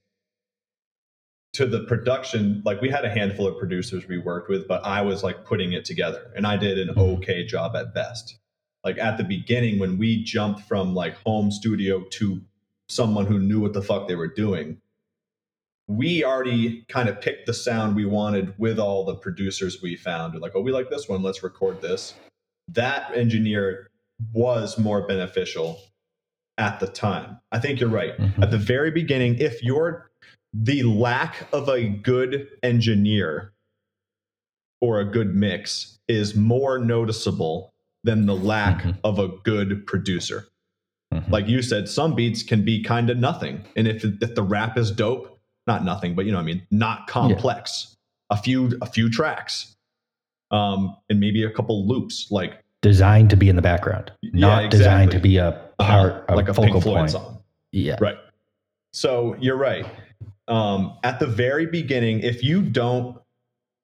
to 1.54 1.66
the 1.66 1.82
production, 1.82 2.62
like 2.66 2.82
we 2.82 2.90
had 2.90 3.06
a 3.06 3.10
handful 3.10 3.48
of 3.48 3.58
producers 3.60 4.08
we 4.08 4.18
worked 4.18 4.50
with, 4.50 4.68
but 4.68 4.84
I 4.84 5.02
was 5.02 5.24
like 5.24 5.46
putting 5.46 5.74
it 5.74 5.86
together 5.86 6.32
and 6.36 6.48
I 6.48 6.58
did 6.58 6.80
an 6.80 6.96
Mhm. 6.96 7.18
okay 7.18 7.46
job 7.46 7.76
at 7.76 7.94
best. 7.94 8.40
Like 8.84 8.98
at 8.98 9.18
the 9.18 9.24
beginning, 9.24 9.80
when 9.80 9.98
we 9.98 10.24
jumped 10.24 10.62
from 10.62 10.96
like 10.96 11.16
home 11.26 11.52
studio 11.52 12.04
to 12.12 12.42
someone 12.90 13.28
who 13.28 13.40
knew 13.40 13.60
what 13.60 13.74
the 13.74 13.82
fuck 13.82 14.08
they 14.08 14.16
were 14.16 14.28
doing, 14.28 14.82
we 15.88 16.24
already 16.24 16.84
kind 16.88 17.08
of 17.10 17.22
picked 17.22 17.46
the 17.46 17.54
sound 17.54 17.96
we 17.96 18.06
wanted 18.06 18.58
with 18.58 18.80
all 18.80 19.06
the 19.06 19.16
producers 19.16 19.82
we 19.82 19.96
found. 19.96 20.40
Like, 20.40 20.54
oh, 20.56 20.62
we 20.62 20.72
like 20.72 20.90
this 20.90 21.08
one, 21.08 21.22
let's 21.22 21.44
record 21.44 21.82
this. 21.82 22.16
That 22.70 23.15
engineer 23.15 23.89
was 24.34 24.77
more 24.77 25.05
beneficial 25.08 25.79
at 26.58 26.79
the 26.79 26.88
time. 26.88 27.39
I 27.51 27.60
think 27.60 27.79
you're 27.79 27.89
right. 27.89 28.17
Mhm. 28.17 28.41
At 28.41 28.51
the 28.51 28.58
very 28.58 28.91
beginning, 28.91 29.36
if 29.39 29.62
you're 29.63 30.10
the 30.53 30.84
lack 30.84 31.48
of 31.51 31.67
a 31.67 31.88
good 31.89 32.48
engineer 32.62 33.53
or 34.82 35.00
a 35.00 35.05
good 35.05 35.36
mix 35.36 35.98
is 36.08 36.36
more 36.36 36.77
noticeable 36.77 37.74
than 38.03 38.25
the 38.27 38.36
lack 38.36 38.84
Mhm. 38.84 38.98
of 39.03 39.17
a 39.17 39.29
good 39.43 39.88
producer 39.88 40.46
Mhm. 41.13 41.29
like 41.32 41.48
you 41.48 41.62
said, 41.62 41.88
some 41.88 42.15
beats 42.15 42.43
can 42.43 42.63
be 42.63 42.82
kind 42.84 43.10
of 43.10 43.17
nothing. 43.17 43.63
And 43.75 43.88
if, 43.88 44.03
if 44.03 44.36
the 44.36 44.43
rap 44.43 44.77
is 44.77 44.91
dope, 44.91 45.39
not 45.67 45.84
nothing, 45.86 46.15
but 46.15 46.25
you 46.25 46.32
know 46.32 46.38
what 46.38 46.43
I 46.43 46.46
mean, 46.46 46.67
not 46.72 47.08
complex. 47.08 47.96
A 48.29 48.38
few 48.38 48.77
a 48.82 48.86
few 48.88 49.10
tracks. 49.10 49.75
Um, 50.53 50.95
and 51.10 51.19
maybe 51.19 51.43
a 51.43 51.50
couple 51.50 51.86
loops, 51.86 52.27
like 52.31 52.63
designed 52.81 53.31
to 53.31 53.36
be 53.36 53.50
in 53.50 53.55
the 53.55 53.62
background, 53.62 54.12
not 54.22 54.69
designed 54.69 55.13
exactly. 55.13 55.17
to 55.17 55.19
be 55.19 55.38
a 55.38 55.69
part 55.79 56.13
uh, 56.13 56.33
of 56.33 56.36
like 56.36 56.48
a 56.48 56.53
focal 56.53 56.81
point. 56.81 57.10
song. 57.10 57.41
Yeah. 57.72 57.98
Right. 58.00 58.17
So 58.91 59.36
you're 59.39 59.57
right. 59.57 59.86
Um, 60.48 60.98
at 61.03 61.19
the 61.19 61.25
very 61.25 61.65
beginning, 61.65 62.19
if 62.19 62.43
you 62.43 62.62
don't 62.62 63.17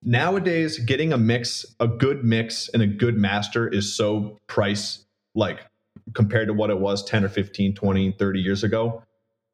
nowadays 0.03 0.77
getting 0.79 1.11
a 1.11 1.17
mix, 1.17 1.65
a 1.79 1.88
good 1.88 2.23
mix 2.23 2.69
and 2.69 2.81
a 2.81 2.88
good 2.88 3.17
master 3.17 3.67
is 3.67 3.93
so 3.93 4.38
price 4.47 5.05
like 5.35 5.59
compared 6.13 6.47
to 6.47 6.53
what 6.53 6.69
it 6.69 6.79
was 6.79 7.03
10 7.03 7.23
or 7.25 7.29
15, 7.29 7.75
20, 7.75 8.11
30 8.13 8.39
years 8.39 8.63
ago. 8.63 9.03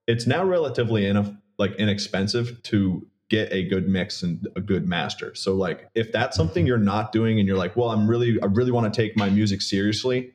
It's 0.07 0.27
now 0.27 0.43
relatively 0.43 1.05
in 1.05 1.41
like 1.57 1.75
inexpensive 1.75 2.61
to 2.63 3.07
get 3.29 3.51
a 3.51 3.63
good 3.63 3.87
mix 3.87 4.23
and 4.23 4.47
a 4.55 4.61
good 4.61 4.87
master. 4.87 5.33
So 5.35 5.55
like 5.55 5.89
if 5.95 6.11
that's 6.11 6.37
something 6.37 6.65
you're 6.65 6.77
not 6.77 7.11
doing 7.11 7.39
and 7.39 7.47
you're 7.47 7.57
like, 7.57 7.75
well, 7.75 7.89
I'm 7.89 8.07
really 8.07 8.39
I 8.41 8.45
really 8.45 8.71
want 8.71 8.91
to 8.91 9.01
take 9.01 9.17
my 9.17 9.29
music 9.29 9.61
seriously, 9.61 10.33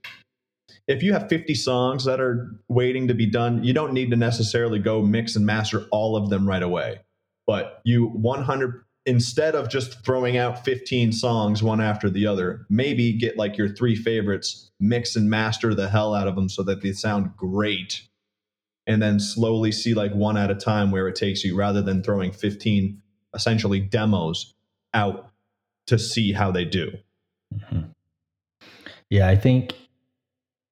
if 0.89 1.03
you 1.03 1.13
have 1.13 1.29
50 1.29 1.55
songs 1.55 2.05
that 2.05 2.21
are 2.21 2.51
waiting 2.69 3.07
to 3.09 3.15
be 3.15 3.27
done, 3.27 3.63
you 3.63 3.73
don't 3.73 3.93
need 3.93 4.11
to 4.11 4.17
necessarily 4.17 4.79
go 4.79 5.03
mix 5.03 5.37
and 5.37 5.47
master 5.47 5.87
all 5.91 6.17
of 6.17 6.31
them 6.31 6.49
right 6.49 6.63
away. 6.63 7.01
But 7.47 7.81
you 7.85 8.07
100 8.07 8.85
instead 9.07 9.55
of 9.55 9.69
just 9.69 10.05
throwing 10.05 10.37
out 10.37 10.65
15 10.65 11.13
songs 11.13 11.63
one 11.63 11.81
after 11.81 12.11
the 12.11 12.27
other, 12.27 12.67
maybe 12.69 13.13
get 13.13 13.37
like 13.37 13.57
your 13.57 13.69
three 13.69 13.97
favorites, 13.97 14.71
mix 14.79 15.17
and 15.17 15.31
master 15.31 15.75
the 15.75 15.89
hell 15.89 16.15
out 16.15 16.29
of 16.29 16.35
them 16.35 16.49
so 16.49 16.63
that 16.63 16.83
they 16.83 16.93
sound 16.93 17.35
great. 17.37 18.03
And 18.91 19.01
then 19.01 19.21
slowly 19.21 19.71
see 19.71 19.95
like 19.95 20.13
one 20.13 20.37
at 20.37 20.51
a 20.51 20.55
time 20.57 20.91
where 20.91 21.07
it 21.07 21.15
takes 21.15 21.45
you 21.45 21.57
rather 21.57 21.81
than 21.81 22.03
throwing 22.03 22.33
15 22.33 23.01
essentially 23.35 23.79
demos 23.79 24.53
out 24.95 25.31
to 25.87 25.97
see 25.97 26.33
how 26.33 26.51
they 26.51 26.65
do. 26.65 26.91
Mhm. 27.55 27.91
Yeah, 29.09 29.29
I 29.29 29.37
think 29.37 29.75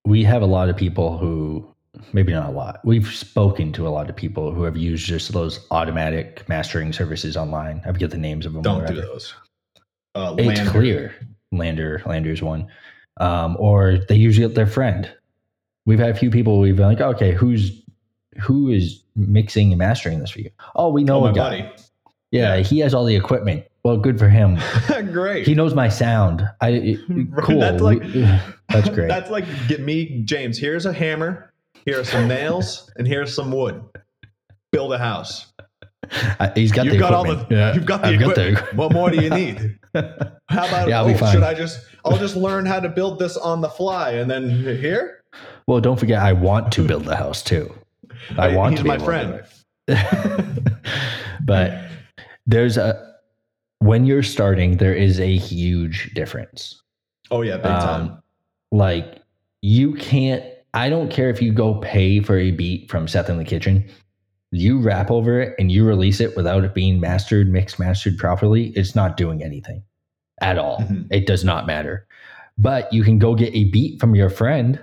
we 0.04 0.24
have 0.24 0.42
a 0.42 0.46
lot 0.46 0.68
of 0.68 0.76
people 0.76 1.16
who, 1.18 1.72
maybe 2.12 2.32
not 2.32 2.48
a 2.48 2.52
lot, 2.52 2.80
we've 2.84 3.06
spoken 3.06 3.72
to 3.74 3.86
a 3.86 3.90
lot 3.90 4.10
of 4.10 4.16
people 4.16 4.52
who 4.52 4.64
have 4.64 4.76
used 4.76 5.06
just 5.06 5.32
those 5.32 5.64
automatic 5.70 6.48
mastering 6.48 6.92
services 6.92 7.36
online. 7.36 7.80
I 7.86 7.92
forget 7.92 8.10
the 8.10 8.18
names 8.18 8.46
of 8.46 8.52
them. 8.52 8.62
Don't 8.62 8.86
do 8.86 8.94
those. 8.94 9.32
Uh, 10.16 10.34
It's 10.38 10.60
LANDR. 10.60 10.70
clear. 10.70 11.14
LANDR, 11.54 12.02
LANDR's 12.02 12.42
one. 12.42 12.66
Um, 13.20 13.56
or 13.60 13.98
they 14.08 14.16
usually 14.16 14.46
get 14.48 14.56
their 14.56 14.66
friend. 14.66 15.08
We've 15.86 15.98
had 16.00 16.10
a 16.10 16.14
few 16.14 16.30
people 16.30 16.58
we've 16.58 16.76
been 16.76 16.86
like, 16.86 17.00
okay, 17.00 17.32
who's 17.32 17.84
who 18.40 18.70
is 18.70 19.02
mixing 19.16 19.72
and 19.72 19.78
mastering 19.78 20.20
this 20.20 20.30
for 20.30 20.40
you? 20.40 20.50
Oh, 20.76 20.88
we 20.90 21.04
know 21.04 21.18
Oh, 21.18 21.20
my 21.22 21.30
a 21.30 21.34
guy. 21.34 21.60
buddy. 21.62 21.72
Yeah, 22.30 22.58
he 22.58 22.78
has 22.80 22.92
all 22.94 23.04
the 23.04 23.16
equipment. 23.16 23.64
Well, 23.84 23.96
good 23.96 24.18
for 24.18 24.28
him. 24.28 24.58
Great. 25.12 25.46
He 25.46 25.54
knows 25.54 25.74
my 25.74 25.88
sound. 25.88 26.42
I 26.60 26.98
cool. 27.42 27.60
that's 27.60 27.80
like- 27.82 28.02
that's 28.68 28.90
great. 28.90 29.08
That's 29.08 29.30
like 29.30 29.46
get 29.66 29.80
me, 29.80 30.20
James. 30.24 30.58
Here's 30.58 30.84
a 30.84 30.92
hammer. 30.92 31.52
Here 31.86 31.98
are 32.00 32.04
some 32.04 32.28
nails, 32.28 32.90
and 32.96 33.06
here's 33.06 33.34
some 33.34 33.50
wood. 33.50 33.82
Build 34.72 34.92
a 34.92 34.98
house. 34.98 35.46
I- 36.38 36.52
he's 36.54 36.70
got 36.70 36.84
you've 36.84 36.94
the 36.94 37.00
got 37.00 37.14
all 37.14 37.22
equipment. 37.24 37.48
the. 37.48 37.54
Yeah, 37.56 37.74
You've 37.74 37.86
got 37.86 38.02
the 38.02 38.08
I've 38.08 38.20
equipment. 38.20 38.74
what 38.74 38.92
more 38.92 39.08
do 39.10 39.22
you 39.22 39.30
need? 39.30 39.78
How 39.94 40.66
about? 40.66 40.88
Yeah, 40.88 40.98
I'll 40.98 41.06
oh, 41.06 41.12
be 41.12 41.18
fine. 41.18 41.32
should 41.32 41.42
I 41.42 41.54
just? 41.54 41.80
I'll 42.04 42.18
just 42.18 42.36
learn 42.36 42.66
how 42.66 42.80
to 42.80 42.88
build 42.90 43.18
this 43.18 43.36
on 43.38 43.62
the 43.62 43.68
fly, 43.70 44.10
and 44.12 44.30
then 44.30 44.50
here. 44.50 45.22
well, 45.66 45.80
don't 45.80 45.98
forget, 45.98 46.18
I 46.20 46.34
want 46.34 46.72
to 46.72 46.82
build 46.86 47.04
the 47.06 47.16
house 47.16 47.42
too. 47.42 47.72
I 48.36 48.54
want 48.54 48.72
he's 48.72 48.80
to 48.80 48.84
be 48.84 48.88
my 48.88 48.94
able 48.94 49.06
to 49.06 49.44
do 49.86 49.96
friend. 49.96 50.80
but 51.44 51.88
there's 52.46 52.76
a 52.76 53.08
when 53.80 54.04
you're 54.04 54.22
starting, 54.22 54.78
there 54.78 54.94
is 54.94 55.20
a 55.20 55.36
huge 55.36 56.12
difference. 56.14 56.82
Oh 57.30 57.42
yeah, 57.42 57.56
big 57.56 57.64
time. 57.64 58.00
Um, 58.02 58.22
like 58.72 59.22
you 59.62 59.94
can't. 59.94 60.44
I 60.74 60.90
don't 60.90 61.10
care 61.10 61.30
if 61.30 61.40
you 61.40 61.52
go 61.52 61.74
pay 61.76 62.20
for 62.20 62.38
a 62.38 62.50
beat 62.50 62.90
from 62.90 63.08
Seth 63.08 63.30
in 63.30 63.38
the 63.38 63.44
Kitchen. 63.44 63.88
You 64.50 64.80
rap 64.80 65.10
over 65.10 65.40
it 65.40 65.54
and 65.58 65.70
you 65.70 65.84
release 65.86 66.20
it 66.20 66.36
without 66.36 66.64
it 66.64 66.74
being 66.74 67.00
mastered, 67.00 67.48
mixed, 67.48 67.78
mastered 67.78 68.18
properly. 68.18 68.68
It's 68.68 68.94
not 68.94 69.16
doing 69.16 69.42
anything 69.42 69.82
at 70.40 70.58
all. 70.58 70.78
Mhm. 70.78 71.06
It 71.10 71.26
does 71.26 71.44
not 71.44 71.66
matter. 71.66 72.06
But 72.56 72.92
you 72.92 73.02
can 73.02 73.18
go 73.18 73.34
get 73.34 73.54
a 73.54 73.64
beat 73.64 74.00
from 74.00 74.14
your 74.14 74.30
friend 74.30 74.80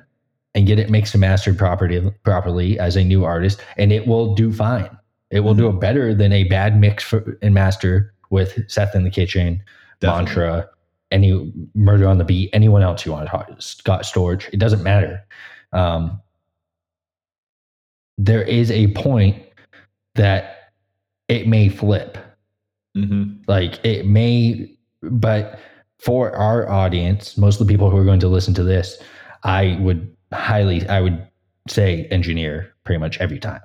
and 0.55 0.65
get 0.65 0.79
it 0.79 0.89
mixed 0.89 1.13
and 1.13 1.21
mastered 1.21 1.57
properly, 1.57 2.11
properly 2.23 2.79
as 2.79 2.95
a 2.95 3.03
new 3.03 3.23
artist, 3.25 3.61
and 3.77 3.91
it 3.91 4.07
will 4.07 4.33
do 4.33 4.51
fine. 4.51 4.89
It 5.29 5.41
will 5.41 5.53
do 5.53 5.67
it 5.67 5.79
better 5.79 6.15
than 6.15 6.31
a 6.31 6.45
bad 6.45 6.79
mix 6.79 7.03
for, 7.03 7.37
and 7.41 7.53
master 7.53 8.13
with 8.29 8.57
Seth 8.69 8.95
in 8.95 9.03
the 9.03 9.09
Kitchen, 9.09 9.61
Definitely. 9.99 10.25
Mantra, 10.25 10.69
any 11.11 11.53
Murder 11.75 12.07
on 12.07 12.17
the 12.17 12.23
Beat, 12.23 12.49
anyone 12.53 12.81
else 12.81 13.05
you 13.05 13.11
want 13.11 13.25
to 13.25 13.31
talk, 13.31 13.49
Scott 13.61 14.03
Storch. 14.03 14.51
It 14.53 14.57
doesn't 14.59 14.81
matter. 14.81 15.21
Um, 15.73 16.21
there 18.17 18.43
is 18.43 18.71
a 18.71 18.87
point 18.93 19.43
that 20.15 20.71
it 21.27 21.47
may 21.47 21.67
flip. 21.67 22.17
Mhm. 22.95 23.39
Like 23.47 23.83
it 23.83 24.07
may, 24.07 24.71
but 25.01 25.59
for 25.99 26.33
our 26.33 26.69
audience, 26.69 27.37
most 27.37 27.59
of 27.59 27.67
the 27.67 27.73
people 27.73 27.89
who 27.89 27.97
are 27.97 28.05
going 28.05 28.21
to 28.21 28.29
listen 28.29 28.53
to 28.53 28.63
this, 28.63 29.01
I 29.43 29.77
would 29.81 30.14
highly, 30.35 30.87
I 30.87 31.01
would 31.01 31.27
say 31.67 32.05
engineer 32.11 32.73
pretty 32.83 32.99
much 32.99 33.17
every 33.19 33.39
time. 33.39 33.61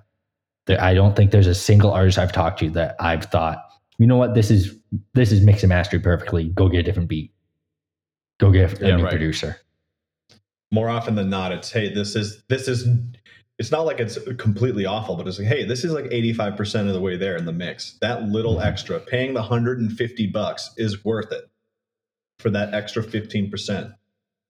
There, 0.67 0.81
I 0.83 0.95
don't 0.95 1.15
think 1.17 1.31
there's 1.31 1.47
a 1.47 1.55
single 1.55 1.91
artist 1.93 2.19
I've 2.19 2.33
talked 2.33 2.59
to 2.61 2.71
that 2.71 2.97
I've 3.01 3.25
thought, 3.25 3.59
you 3.99 4.07
know 4.07 4.17
what, 4.17 4.35
this 4.35 4.51
is 4.51 4.75
this 5.15 5.31
is 5.33 5.43
mixed 5.43 5.63
and 5.63 5.69
mastered 5.69 6.03
perfectly. 6.03 6.49
Go 6.49 6.69
get 6.69 6.81
a 6.81 6.83
different 6.83 7.09
beat. 7.09 7.33
Go 8.39 8.51
get 8.51 8.81
a 8.81 8.89
Yeah, 8.89 8.97
new 8.97 9.05
right. 9.05 9.11
producer. 9.11 9.57
More 10.73 10.89
often 10.89 11.15
than 11.17 11.29
not, 11.31 11.53
it's 11.53 11.71
hey, 11.71 11.93
this 11.93 12.15
is 12.17 12.43
this 12.49 12.69
is. 12.69 12.89
It's 13.59 13.71
not 13.71 13.85
like 13.85 14.01
it's 14.01 14.19
completely 14.39 14.87
awful, 14.87 15.17
but 15.17 15.29
it's 15.29 15.39
like, 15.39 15.47
hey, 15.49 15.67
this 15.67 15.85
is 15.85 15.93
like 15.93 16.07
85% 16.07 16.87
of 16.89 16.95
the 16.95 17.01
way 17.01 17.19
there 17.19 17.37
in 17.37 17.45
the 17.45 17.53
mix. 17.53 17.99
That 18.01 18.23
little 18.23 18.57
Mhm. 18.57 18.65
extra, 18.65 18.99
paying 19.01 19.35
the 19.35 19.41
150 19.43 20.29
bucks 20.29 20.71
is 20.79 21.05
worth 21.05 21.31
it 21.31 21.45
for 22.39 22.49
that 22.49 22.73
extra 22.73 23.03
15%. 23.03 23.93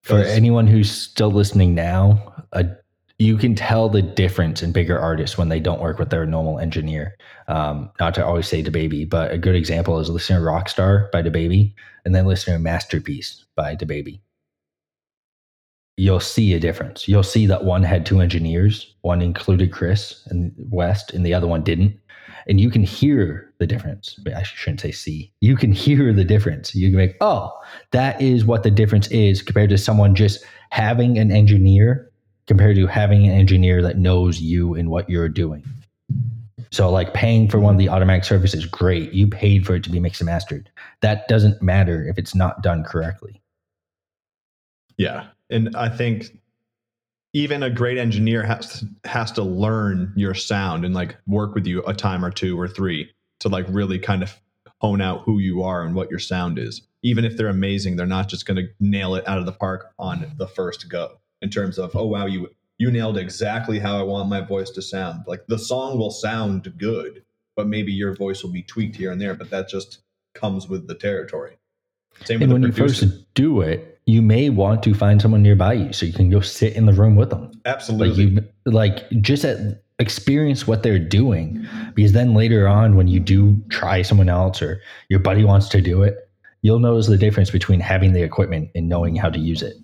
For 0.03 0.19
anyone 0.19 0.67
who's 0.67 0.91
still 0.91 1.31
listening 1.31 1.75
now, 1.75 2.45
uh, 2.53 2.65
you 3.19 3.37
can 3.37 3.55
tell 3.55 3.91
the 3.91 4.01
difference 4.03 4.63
in 4.63 4.73
bigger 4.73 4.99
artists 4.99 5.37
when 5.37 5.51
they 5.51 5.61
don't 5.61 5.81
work 5.81 5.99
with 5.99 6.09
their 6.11 6.25
normal 6.25 6.59
engineer. 6.59 7.17
Um, 7.49 7.91
not 8.01 8.15
to 8.15 8.25
always 8.25 8.49
say 8.49 8.63
baby, 8.63 9.05
but 9.05 9.31
a 9.31 9.39
good 9.39 9.55
example 9.55 9.99
is 10.01 10.09
listening 10.09 10.41
to 10.41 10.45
Rockstar 10.45 11.11
by 11.11 11.23
baby, 11.23 11.75
and 12.05 12.15
then 12.15 12.27
listening 12.27 12.57
to 12.57 12.63
Masterpiece 12.63 13.45
by 13.57 13.75
baby. 13.77 14.23
you'll 15.97 16.21
see 16.21 16.55
a 16.55 16.61
difference. 16.61 17.07
You'll 17.07 17.23
see 17.23 17.47
that 17.47 17.65
one 17.65 17.83
had 17.83 18.07
two 18.07 18.21
engineers, 18.21 18.95
one 19.03 19.21
included 19.21 19.71
Chris 19.71 20.27
and 20.29 20.53
West, 20.71 21.13
and 21.13 21.27
the 21.27 21.35
other 21.35 21.47
one 21.47 21.63
didn't. 21.63 21.99
And 22.51 22.61
you 22.61 22.69
can 22.69 22.83
hear 22.83 23.51
the 23.59 23.67
difference. 23.67 24.19
I 24.35 24.43
shouldn't 24.43 24.81
say 24.81 24.91
see. 24.91 25.33
You 25.41 25.57
can 25.57 25.73
hear 25.73 26.13
the 26.13 26.25
difference. 26.25 26.75
You 26.75 26.89
can 26.89 26.99
make, 26.99 27.17
oh, 27.23 27.57
that 27.93 28.21
is 28.21 28.45
what 28.45 28.65
the 28.65 28.71
difference 28.71 29.07
is 29.09 29.41
compared 29.41 29.71
to 29.71 29.79
someone 29.79 30.15
just 30.15 30.45
having 30.71 31.17
an 31.17 31.31
engineer 31.31 32.11
compared 32.51 32.75
to 32.75 32.85
having 32.89 33.29
an 33.29 33.33
engineer 33.33 33.81
that 33.81 33.97
knows 33.97 34.41
you 34.41 34.75
and 34.75 34.91
what 34.91 35.09
you're 35.09 35.29
doing. 35.29 35.63
So, 36.73 36.91
like 36.91 37.15
paying 37.15 37.49
for 37.49 37.61
one 37.61 37.75
of 37.75 37.79
the 37.79 37.89
automatic 37.89 38.25
services, 38.25 38.67
great. 38.67 39.13
You 39.13 39.29
paid 39.29 39.65
for 39.65 39.77
it 39.77 39.85
to 39.85 39.91
be 39.91 40.01
mixed 40.01 40.21
and 40.21 40.27
mastered. 40.27 40.69
That 41.01 41.29
doesn't 41.29 41.63
matter 41.63 42.09
if 42.09 42.19
it's 42.19 42.35
not 42.35 42.61
done 42.61 42.83
correctly. 42.83 43.41
Yeah, 44.97 45.29
and 45.49 45.77
I 45.77 45.89
think 45.89 46.40
even 47.33 47.63
a 47.63 47.71
great 47.71 47.99
engineer 47.99 48.43
has 48.43 48.85
has 49.05 49.31
to 49.33 49.43
learn 49.43 50.13
your 50.17 50.35
sound 50.35 50.85
and 50.85 50.95
like 50.95 51.17
work 51.27 51.55
with 51.55 51.67
you 51.67 51.83
a 51.85 51.95
time 51.95 52.25
or 52.25 52.31
two 52.31 52.59
or 52.59 52.67
three 52.67 53.11
to 53.41 53.49
like 53.49 53.67
really 53.69 53.99
kind 53.99 54.23
of 54.23 54.39
hone 54.79 55.01
out 55.01 55.23
who 55.23 55.39
you 55.39 55.63
are 55.63 55.83
and 55.83 55.95
what 55.95 56.11
your 56.11 56.19
sound 56.19 56.59
is. 56.59 56.83
Even 57.03 57.25
if 57.25 57.37
they're 57.37 57.49
amazing, 57.49 57.97
they're 57.97 58.07
not 58.07 58.29
just 58.29 58.47
going 58.47 58.57
to 58.57 58.69
nail 58.81 59.15
it 59.15 59.27
out 59.29 59.39
of 59.39 59.47
the 59.47 59.53
park 59.53 59.93
on 59.99 60.33
the 60.37 60.49
first 60.49 60.89
go. 60.89 61.19
In 61.43 61.51
terms 61.51 61.79
of, 61.79 61.95
oh 61.97 62.07
wow, 62.07 62.27
you 62.27 62.49
you 62.79 62.91
nailed 62.91 63.19
exactly 63.19 63.79
how 63.79 63.99
I 63.99 64.03
want 64.03 64.29
my 64.29 64.41
voice 64.41 64.71
to 64.71 64.83
sound. 64.83 65.25
Like 65.27 65.47
the 65.47 65.59
song 65.59 65.99
will 65.99 66.11
sound 66.11 66.73
good, 66.79 67.23
but 67.55 67.69
maybe 67.69 67.93
your 67.93 68.15
voice 68.15 68.43
will 68.43 68.53
be 68.53 68.63
tweaked 68.63 68.97
here 68.97 69.13
and 69.13 69.21
there. 69.21 69.35
But 69.35 69.51
that 69.51 69.69
just 69.69 70.01
comes 70.35 70.69
with 70.69 70.89
the 70.89 70.95
territory. 70.95 71.59
Same 72.25 72.43
and 72.43 72.53
when 72.53 72.63
you 72.63 72.73
first 72.73 73.05
do 73.35 73.61
it, 73.61 73.99
you 74.07 74.23
may 74.23 74.51
want 74.51 74.83
to 74.83 74.95
find 74.95 75.23
someone 75.23 75.43
nearby 75.43 75.73
you 75.75 75.93
so 75.93 76.05
you 76.05 76.13
can 76.13 76.31
go 76.31 76.41
sit 76.41 76.75
in 76.75 76.87
the 76.87 76.93
room 76.93 77.17
with 77.17 77.31
them. 77.31 77.51
Absolutely. 77.65 78.27
Like, 78.27 78.45
you, 78.67 78.73
like 78.73 79.11
just 79.23 79.45
at, 79.45 79.83
experience 80.01 80.67
what 80.67 80.83
they're 80.83 80.99
doing 80.99 81.67
because 81.95 82.13
then 82.13 82.35
later 82.35 82.67
on 82.67 82.97
when 82.97 83.07
you 83.07 83.21
do 83.21 83.61
try 83.69 84.03
someone 84.03 84.29
else 84.29 84.63
or 84.63 84.81
your 85.09 85.21
buddy 85.21 85.45
wants 85.45 85.69
to 85.69 85.81
do 85.81 86.03
it, 86.03 86.17
you'll 86.63 86.79
notice 86.79 87.07
the 87.07 87.19
difference 87.19 87.51
between 87.51 87.81
having 87.81 88.13
the 88.13 88.23
equipment 88.23 88.71
and 88.75 88.89
knowing 88.89 89.15
how 89.15 89.29
to 89.29 89.39
use 89.39 89.63
it. 89.63 89.77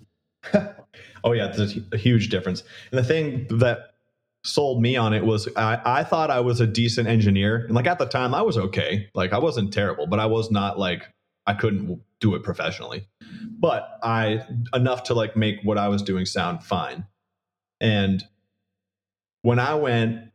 oh 1.23 1.33
yeah, 1.33 1.47
there's 1.47 1.77
a 1.91 1.97
huge 1.97 2.29
difference. 2.29 2.63
And 2.91 2.99
the 2.99 3.03
thing 3.03 3.47
that 3.59 3.93
sold 4.43 4.81
me 4.81 4.95
on 4.95 5.13
it 5.13 5.23
was 5.23 5.47
I, 5.55 5.79
I 5.85 6.03
thought 6.03 6.31
I 6.31 6.39
was 6.39 6.59
a 6.59 6.67
decent 6.67 7.07
engineer. 7.07 7.65
And 7.65 7.75
like 7.75 7.87
at 7.87 7.99
the 7.99 8.05
time 8.05 8.33
I 8.33 8.41
was 8.41 8.57
okay. 8.57 9.09
Like 9.13 9.33
I 9.33 9.39
wasn't 9.39 9.71
terrible, 9.71 10.07
but 10.07 10.19
I 10.19 10.25
was 10.25 10.49
not 10.49 10.79
like 10.79 11.03
I 11.47 11.53
couldn't 11.53 12.01
do 12.19 12.35
it 12.35 12.43
professionally. 12.43 13.07
But 13.59 13.87
I 14.03 14.45
enough 14.73 15.03
to 15.03 15.13
like 15.13 15.35
make 15.35 15.61
what 15.63 15.77
I 15.77 15.87
was 15.87 16.01
doing 16.03 16.25
sound 16.25 16.63
fine. 16.63 17.05
And 17.79 18.23
when 19.41 19.59
I 19.59 19.75
went 19.75 20.31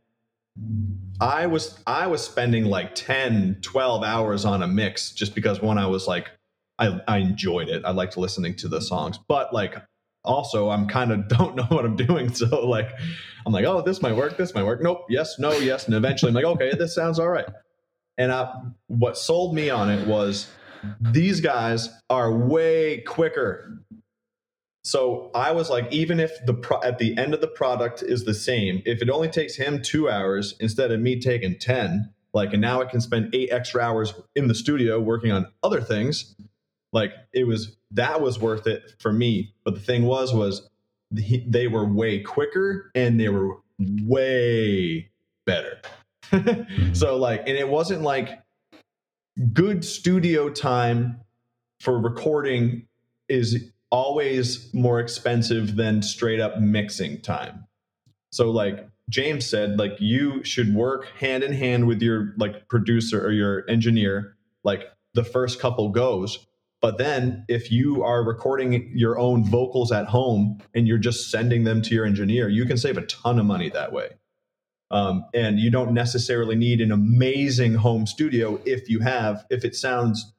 I 1.21 1.47
was 1.47 1.79
I 1.87 2.07
was 2.07 2.23
spending 2.23 2.65
like 2.65 2.95
10, 2.95 3.59
12 3.61 4.03
hours 4.03 4.45
on 4.45 4.61
a 4.61 4.67
mix 4.67 5.11
just 5.11 5.35
because 5.35 5.61
one 5.61 5.77
I 5.77 5.87
was 5.87 6.07
like 6.07 6.31
I, 6.79 6.99
I 7.07 7.17
enjoyed 7.19 7.69
it. 7.69 7.85
I 7.85 7.91
liked 7.91 8.17
listening 8.17 8.55
to 8.57 8.67
the 8.67 8.81
songs. 8.81 9.19
But 9.27 9.53
like 9.53 9.75
also 10.23 10.69
I'm 10.69 10.87
kind 10.87 11.11
of 11.11 11.27
don't 11.27 11.55
know 11.55 11.67
what 11.69 11.85
I'm 11.85 11.95
doing. 11.95 12.33
So 12.33 12.65
like 12.65 12.89
I'm 13.45 13.53
like, 13.53 13.65
oh, 13.65 13.81
this 13.81 14.01
might 14.01 14.15
work, 14.15 14.37
this 14.37 14.53
might 14.53 14.63
work. 14.63 14.81
Nope, 14.81 15.05
yes, 15.09 15.37
no, 15.37 15.51
yes. 15.51 15.85
And 15.85 15.95
eventually 15.95 16.29
I'm 16.29 16.35
like, 16.35 16.45
okay, 16.45 16.71
this 16.77 16.95
sounds 16.95 17.19
all 17.19 17.29
right. 17.29 17.47
And 18.17 18.31
I, 18.31 18.53
what 18.87 19.17
sold 19.17 19.55
me 19.55 19.69
on 19.69 19.89
it 19.89 20.07
was 20.07 20.47
these 20.99 21.41
guys 21.41 21.89
are 22.09 22.31
way 22.31 23.01
quicker. 23.01 23.79
So 24.83 25.31
I 25.33 25.51
was 25.51 25.69
like, 25.69 25.91
even 25.93 26.19
if 26.19 26.45
the 26.45 26.53
pro- 26.53 26.81
at 26.81 26.97
the 26.99 27.17
end 27.17 27.33
of 27.33 27.41
the 27.41 27.47
product 27.47 28.03
is 28.03 28.25
the 28.25 28.33
same, 28.33 28.81
if 28.85 29.01
it 29.01 29.09
only 29.09 29.29
takes 29.29 29.55
him 29.55 29.81
two 29.81 30.09
hours 30.09 30.55
instead 30.59 30.91
of 30.91 30.99
me 30.99 31.19
taking 31.19 31.57
ten, 31.57 32.13
like, 32.33 32.51
and 32.51 32.61
now 32.61 32.81
I 32.81 32.85
can 32.85 32.99
spend 32.99 33.33
eight 33.33 33.49
extra 33.51 33.81
hours 33.81 34.13
in 34.35 34.47
the 34.47 34.55
studio 34.55 34.99
working 34.99 35.31
on 35.31 35.47
other 35.61 35.79
things, 35.79 36.35
like 36.91 37.13
it 37.31 37.47
was 37.47 37.77
that 37.91 38.21
was 38.21 38.39
worth 38.39 38.67
it 38.67 38.93
for 38.99 39.13
me. 39.13 39.53
But 39.63 39.75
the 39.75 39.79
thing 39.79 40.03
was, 40.03 40.33
was 40.33 40.69
they 41.11 41.67
were 41.67 41.85
way 41.85 42.19
quicker 42.19 42.91
and 42.95 43.19
they 43.19 43.29
were 43.29 43.57
way 43.79 45.09
better. 45.45 45.79
So 46.93 47.15
like, 47.17 47.41
and 47.41 47.55
it 47.55 47.69
wasn't 47.69 48.01
like 48.01 48.39
good 49.53 49.83
studio 49.83 50.49
time 50.49 51.19
for 51.79 51.99
recording 51.99 52.87
is 53.27 53.71
always 53.89 54.73
more 54.73 54.99
expensive 54.99 55.75
than 55.75 56.01
straight 56.01 56.39
up 56.39 56.59
mixing 56.59 57.21
time. 57.21 57.65
So 58.31 58.49
like 58.49 58.87
James 59.09 59.45
said, 59.45 59.77
like 59.77 59.93
you 59.99 60.43
should 60.43 60.73
work 60.73 61.05
hand 61.19 61.43
in 61.43 61.53
hand 61.53 61.87
with 61.87 62.01
your 62.01 62.33
like 62.37 62.67
producer 62.67 63.23
or 63.23 63.31
your 63.31 63.69
engineer, 63.69 64.35
like 64.63 64.85
the 65.13 65.23
first 65.23 65.59
couple 65.59 65.89
goes. 65.89 66.47
But 66.81 66.97
then 66.97 67.45
if 67.47 67.71
you 67.71 68.03
are 68.03 68.23
recording 68.23 68.91
your 68.95 69.17
own 69.17 69.45
vocals 69.45 69.91
at 69.91 70.07
home 70.07 70.59
and 70.73 70.87
you're 70.87 70.97
just 70.97 71.29
sending 71.29 71.63
them 71.63 71.81
to 71.83 71.95
your 71.95 72.05
engineer, 72.05 72.49
you 72.49 72.65
can 72.65 72.77
save 72.77 72.97
a 72.97 73.05
ton 73.05 73.39
of 73.39 73.45
money 73.45 73.69
that 73.69 73.93
way. 73.93 74.09
Um, 74.91 75.25
and 75.33 75.59
you 75.59 75.71
don't 75.71 75.93
necessarily 75.93 76.55
need 76.55 76.79
an 76.79 76.91
amazing 76.91 77.73
home 77.75 78.05
studio 78.05 78.61
if 78.65 78.89
you 78.89 78.99
have, 78.99 79.45
if 79.49 79.65
it 79.65 79.75
sounds 79.75 80.33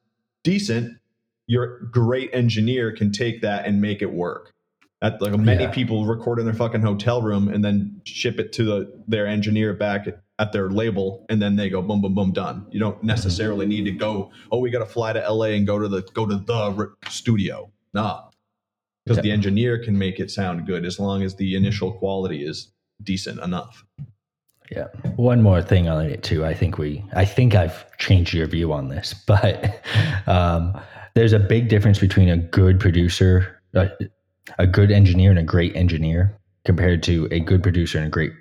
decent, 0.45 0.99
your 1.47 1.81
great 1.91 2.31
engineer 2.33 2.93
can 2.93 3.11
take 3.11 3.43
that 3.43 3.67
and 3.67 3.81
make 3.81 4.01
it 4.01 4.13
work. 4.13 4.53
That, 5.01 5.21
like 5.21 5.37
many 5.39 5.65
yeah. 5.65 5.71
people 5.71 6.07
record 6.07 6.39
in 6.39 6.47
their 6.47 6.55
fucking 6.55 6.81
hotel 6.81 7.21
room 7.21 7.49
and 7.49 7.63
then 7.63 8.01
ship 8.05 8.39
it 8.39 8.53
to 8.55 8.65
the, 8.65 9.03
their 9.07 9.27
engineer 9.27 9.75
back 9.75 10.07
at, 10.07 10.23
at 10.39 10.53
their 10.53 10.71
label, 10.71 11.27
and 11.29 11.43
then 11.43 11.57
they 11.57 11.69
go 11.69 11.83
boom, 11.83 12.01
boom, 12.01 12.15
boom, 12.15 12.33
done. 12.33 12.67
You 12.71 12.81
don't 12.81 13.03
necessarily 13.05 13.67
need 13.67 13.85
to 13.85 13.91
go. 13.91 14.31
Oh, 14.51 14.61
we 14.61 14.71
got 14.71 14.79
to 14.79 14.87
fly 14.87 15.13
to 15.13 15.21
LA 15.21 15.47
and 15.47 15.67
go 15.67 15.79
to 15.79 15.89
the 15.89 16.03
go 16.15 16.27
to 16.27 16.37
the 16.37 16.93
studio. 17.11 17.71
Nah, 17.93 18.23
because 19.05 19.23
the 19.23 19.31
engineer 19.31 19.79
can 19.79 19.99
make 19.99 20.19
it 20.19 20.31
sound 20.31 20.67
good 20.67 20.85
as 20.85 20.99
long 20.99 21.23
as 21.23 21.35
the 21.37 21.55
initial 21.55 21.93
quality 21.93 22.45
is 22.45 22.73
decent 23.03 23.41
enough. 23.41 23.85
Yeah. 24.75 24.87
One 25.17 25.43
more 25.43 25.63
thing 25.63 25.89
on 25.89 26.07
it 26.07 26.23
too. 26.23 26.45
I 26.45 26.55
think 26.55 26.79
we, 26.79 27.05
I 27.15 27.25
think 27.25 27.55
I've 27.55 27.97
changed 27.99 28.35
your 28.35 28.47
view 28.47 28.73
on 28.73 28.89
this, 28.89 29.15
but 29.27 29.81
um, 30.27 30.79
there's 31.15 31.33
a 31.33 31.39
big 31.39 31.69
difference 31.69 31.99
between 31.99 32.29
a 32.29 32.37
good 32.37 32.81
producer, 32.81 33.61
a, 33.75 33.91
a 34.59 34.67
good 34.67 34.91
engineer, 34.91 35.31
and 35.31 35.39
a 35.39 35.45
great 35.45 35.75
engineer 35.77 36.37
compared 36.65 37.03
to 37.05 37.29
a 37.31 37.41
good 37.41 37.63
producer 37.63 37.99
and 37.99 38.07
a 38.07 38.11
great 38.11 38.33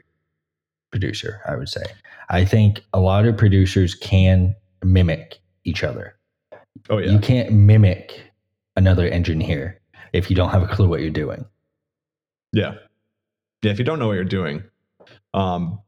producer. 0.92 1.42
I 1.48 1.56
would 1.56 1.70
say. 1.70 1.84
I 2.30 2.46
think 2.46 2.82
a 2.94 3.00
lot 3.00 3.26
of 3.26 3.38
producers 3.38 3.96
can 3.96 4.56
mimic 4.84 5.40
each 5.66 5.84
other. 5.84 6.16
Oh 6.90 6.98
yeah. 6.98 7.12
You 7.12 7.20
can't 7.20 7.52
mimic 7.52 8.22
another 8.76 9.08
engineer 9.08 9.80
if 10.14 10.30
you 10.30 10.36
don't 10.36 10.50
have 10.50 10.64
a 10.64 10.68
clue 10.68 10.88
what 10.88 11.02
you're 11.02 11.10
doing. 11.10 11.46
Yeah. 12.52 12.76
Yeah. 13.62 13.72
If 13.72 13.80
you 13.80 13.86
don't 13.86 14.00
know 14.00 14.08
what 14.08 14.14
you're 14.14 14.24
doing, 14.24 14.64
um, 15.34 15.80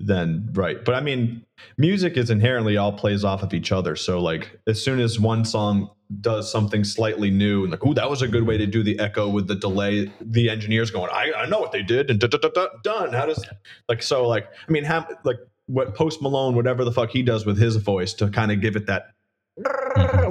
then 0.00 0.48
right. 0.52 0.84
But 0.84 0.94
I 0.94 1.00
mean, 1.00 1.44
music 1.76 2.16
is 2.16 2.30
inherently 2.30 2.76
all 2.76 2.92
plays 2.92 3.24
off 3.24 3.42
of 3.42 3.54
each 3.54 3.72
other. 3.72 3.96
So 3.96 4.20
like 4.20 4.58
as 4.66 4.82
soon 4.82 5.00
as 5.00 5.18
one 5.18 5.44
song 5.44 5.90
does 6.20 6.50
something 6.50 6.84
slightly 6.84 7.30
new 7.30 7.62
and 7.62 7.70
like, 7.70 7.84
oh, 7.84 7.94
that 7.94 8.08
was 8.08 8.22
a 8.22 8.28
good 8.28 8.46
way 8.46 8.56
to 8.56 8.66
do 8.66 8.82
the 8.82 8.98
echo 8.98 9.28
with 9.28 9.46
the 9.46 9.54
delay, 9.54 10.10
the 10.20 10.48
engineer's 10.48 10.90
going, 10.90 11.10
I, 11.10 11.32
I 11.36 11.46
know 11.46 11.58
what 11.60 11.72
they 11.72 11.82
did 11.82 12.10
and 12.10 12.18
da, 12.18 12.28
da, 12.28 12.38
da, 12.38 12.66
done. 12.82 13.12
How 13.12 13.26
does 13.26 13.44
like 13.88 14.02
so 14.02 14.26
like 14.26 14.48
I 14.68 14.72
mean 14.72 14.84
have 14.84 15.10
like 15.24 15.38
what 15.66 15.94
Post 15.94 16.22
Malone, 16.22 16.54
whatever 16.54 16.84
the 16.84 16.92
fuck 16.92 17.10
he 17.10 17.22
does 17.22 17.44
with 17.44 17.58
his 17.58 17.76
voice 17.76 18.14
to 18.14 18.28
kind 18.30 18.50
of 18.50 18.60
give 18.60 18.76
it 18.76 18.86
that 18.86 19.12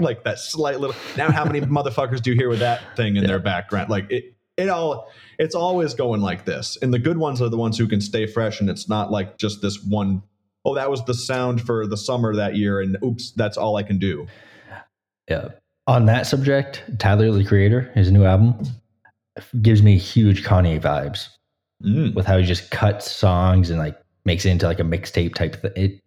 like 0.01 0.23
that 0.23 0.39
slight 0.39 0.79
little 0.79 0.95
now 1.17 1.29
how 1.29 1.43
many 1.43 1.59
motherfuckers 1.61 2.21
do 2.21 2.31
you 2.31 2.35
hear 2.37 2.47
with 2.47 2.59
that 2.59 2.95
thing 2.95 3.17
in 3.17 3.23
yeah. 3.23 3.27
their 3.27 3.39
background? 3.39 3.89
Like 3.89 4.09
it 4.09 4.36
it 4.57 4.69
all 4.69 5.09
it's 5.39 5.55
always 5.55 5.93
going 5.93 6.21
like 6.21 6.45
this. 6.45 6.77
And 6.81 6.93
the 6.93 6.99
good 6.99 7.17
ones 7.17 7.41
are 7.41 7.49
the 7.49 7.57
ones 7.57 7.77
who 7.77 7.87
can 7.87 8.01
stay 8.01 8.25
fresh 8.25 8.59
and 8.59 8.69
it's 8.69 8.89
not 8.89 9.11
like 9.11 9.37
just 9.37 9.61
this 9.61 9.83
one 9.83 10.21
oh 10.65 10.75
that 10.75 10.89
was 10.89 11.05
the 11.05 11.13
sound 11.13 11.61
for 11.61 11.87
the 11.87 11.97
summer 11.97 12.35
that 12.35 12.55
year 12.55 12.81
and 12.81 12.97
oops 13.03 13.31
that's 13.31 13.57
all 13.57 13.77
i 13.77 13.83
can 13.83 13.99
do. 13.99 14.27
Yeah. 15.29 15.49
On 15.85 16.05
that 16.05 16.25
subject 16.27 16.83
tyler 16.97 17.31
the 17.31 17.45
creator 17.45 17.91
his 17.93 18.11
new 18.11 18.25
album 18.25 18.55
gives 19.61 19.83
me 19.83 19.97
huge 19.97 20.43
kanye 20.43 20.81
vibes 20.81 21.27
mm. 21.83 22.13
with 22.15 22.25
how 22.25 22.37
he 22.37 22.45
just 22.45 22.71
cuts 22.71 23.09
songs 23.09 23.69
and 23.69 23.79
like 23.79 23.97
makes 24.25 24.45
it 24.45 24.49
into 24.49 24.65
like 24.65 24.79
a 24.79 24.83
mixtape 24.83 25.35
type 25.35 25.55
thing 25.61 25.71
it 25.75 26.01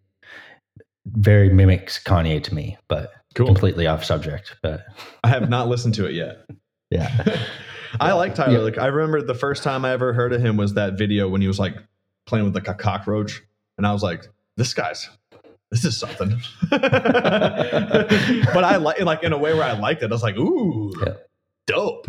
very 1.06 1.48
mimics 1.48 2.02
kanye 2.02 2.42
to 2.42 2.54
me 2.54 2.76
but 2.88 3.12
cool. 3.34 3.46
completely 3.46 3.86
off 3.86 4.04
subject 4.04 4.56
but 4.62 4.84
i 5.24 5.28
have 5.28 5.48
not 5.48 5.68
listened 5.68 5.94
to 5.94 6.06
it 6.06 6.14
yet. 6.14 6.44
Yeah 6.90 7.38
I 7.98 8.12
like 8.12 8.34
Tyler. 8.34 8.62
Like 8.62 8.78
I 8.78 8.86
remember 8.86 9.22
the 9.22 9.34
first 9.34 9.62
time 9.62 9.84
I 9.84 9.92
ever 9.92 10.12
heard 10.12 10.32
of 10.32 10.40
him 10.40 10.56
was 10.56 10.74
that 10.74 10.98
video 10.98 11.28
when 11.28 11.40
he 11.40 11.48
was 11.48 11.58
like 11.58 11.76
playing 12.26 12.44
with 12.44 12.54
like 12.54 12.68
a 12.68 12.74
cockroach, 12.74 13.42
and 13.78 13.86
I 13.86 13.92
was 13.92 14.02
like, 14.02 14.28
this 14.56 14.74
guy's 14.74 15.08
this 15.70 15.84
is 15.84 15.96
something. 15.96 16.40
but 16.70 16.84
I 18.64 18.76
like 18.76 19.00
like 19.00 19.22
in 19.22 19.32
a 19.32 19.38
way 19.38 19.54
where 19.54 19.64
I 19.64 19.72
liked 19.72 20.02
it. 20.02 20.10
I 20.10 20.14
was 20.14 20.22
like, 20.22 20.36
ooh, 20.36 20.92
yep. 21.04 21.28
dope. 21.66 22.06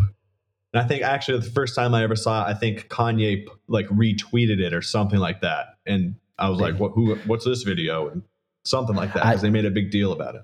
And 0.72 0.82
I 0.82 0.86
think 0.86 1.02
actually 1.02 1.38
the 1.38 1.50
first 1.50 1.74
time 1.76 1.94
I 1.94 2.02
ever 2.02 2.16
saw 2.16 2.46
it, 2.46 2.50
I 2.50 2.54
think 2.54 2.88
Kanye 2.88 3.46
like 3.68 3.86
retweeted 3.88 4.58
it 4.58 4.72
or 4.72 4.82
something 4.82 5.18
like 5.18 5.42
that. 5.42 5.66
And 5.86 6.16
I 6.38 6.48
was 6.48 6.60
like, 6.60 6.78
what, 6.78 6.92
who, 6.92 7.14
what's 7.26 7.44
this 7.44 7.62
video? 7.62 8.08
And 8.08 8.22
something 8.64 8.96
like 8.96 9.12
that. 9.12 9.24
Because 9.24 9.42
they 9.42 9.50
made 9.50 9.66
a 9.66 9.70
big 9.70 9.90
deal 9.90 10.12
about 10.12 10.34
it. 10.34 10.42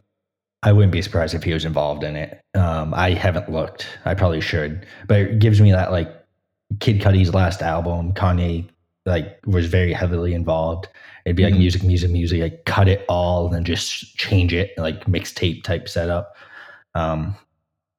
I 0.63 0.73
wouldn't 0.73 0.93
be 0.93 1.03
surprised 1.03 1.35
if 1.35 1.45
he 1.45 1.53
was 1.55 1.65
involved 1.65 2.03
in 2.03 2.17
it. 2.17 2.41
Um, 2.55 2.93
I 2.95 3.11
haven't 3.13 3.51
looked. 3.51 3.87
I 4.05 4.15
probably 4.15 4.41
should, 4.41 4.87
but 5.07 5.21
it 5.21 5.39
gives 5.39 5.61
me 5.61 5.71
that 5.73 5.93
like 5.93 6.13
Kid 6.81 7.01
Cudi's 7.01 7.33
last 7.33 7.63
album, 7.63 8.13
Kanye 8.13 8.69
like 9.07 9.39
was 9.47 9.67
very 9.67 9.93
heavily 9.93 10.35
involved. 10.35 10.89
It'd 11.25 11.37
be 11.37 11.45
like 11.45 11.55
Mhm. 11.55 11.59
music, 11.59 11.83
music, 11.85 12.11
music. 12.11 12.41
Like 12.43 12.65
cut 12.65 12.89
it 12.89 13.05
all 13.09 13.47
and 13.47 13.55
then 13.55 13.65
just 13.65 14.17
change 14.19 14.53
it, 14.53 14.73
like 14.77 15.05
mixtape 15.07 15.63
type 15.63 15.89
setup. 15.89 16.35
Um, 16.95 17.37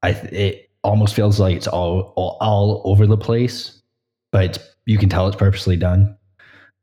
I 0.03 0.09
it 0.11 0.69
almost 0.83 1.15
feels 1.15 1.39
like 1.39 1.55
it's 1.55 1.67
all, 1.67 2.13
all 2.15 2.37
all 2.41 2.81
over 2.85 3.07
the 3.07 3.17
place, 3.17 3.81
but 4.31 4.59
you 4.85 4.97
can 4.97 5.09
tell 5.09 5.27
it's 5.27 5.35
purposely 5.37 5.77
done. 5.77 6.17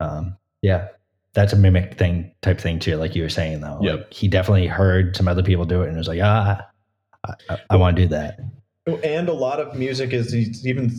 Um, 0.00 0.36
yeah, 0.62 0.88
that's 1.36 1.52
a 1.52 1.56
mimic 1.56 1.98
thing 1.98 2.32
type 2.42 2.58
thing 2.58 2.78
too, 2.80 2.96
like 2.96 3.14
you 3.14 3.22
were 3.22 3.28
saying 3.28 3.60
though. 3.60 3.78
Yep. 3.82 3.96
Like 3.98 4.12
he 4.12 4.26
definitely 4.26 4.66
heard 4.66 5.14
some 5.14 5.28
other 5.28 5.42
people 5.42 5.64
do 5.66 5.82
it 5.82 5.88
and 5.88 5.96
was 5.96 6.08
like, 6.08 6.20
ah, 6.22 6.66
I, 7.24 7.34
I, 7.50 7.58
I 7.70 7.76
want 7.76 7.94
to 7.96 8.02
do 8.02 8.08
that. 8.08 8.40
And 9.04 9.28
a 9.28 9.32
lot 9.34 9.60
of 9.60 9.76
music 9.78 10.12
is 10.12 10.34
even 10.66 10.90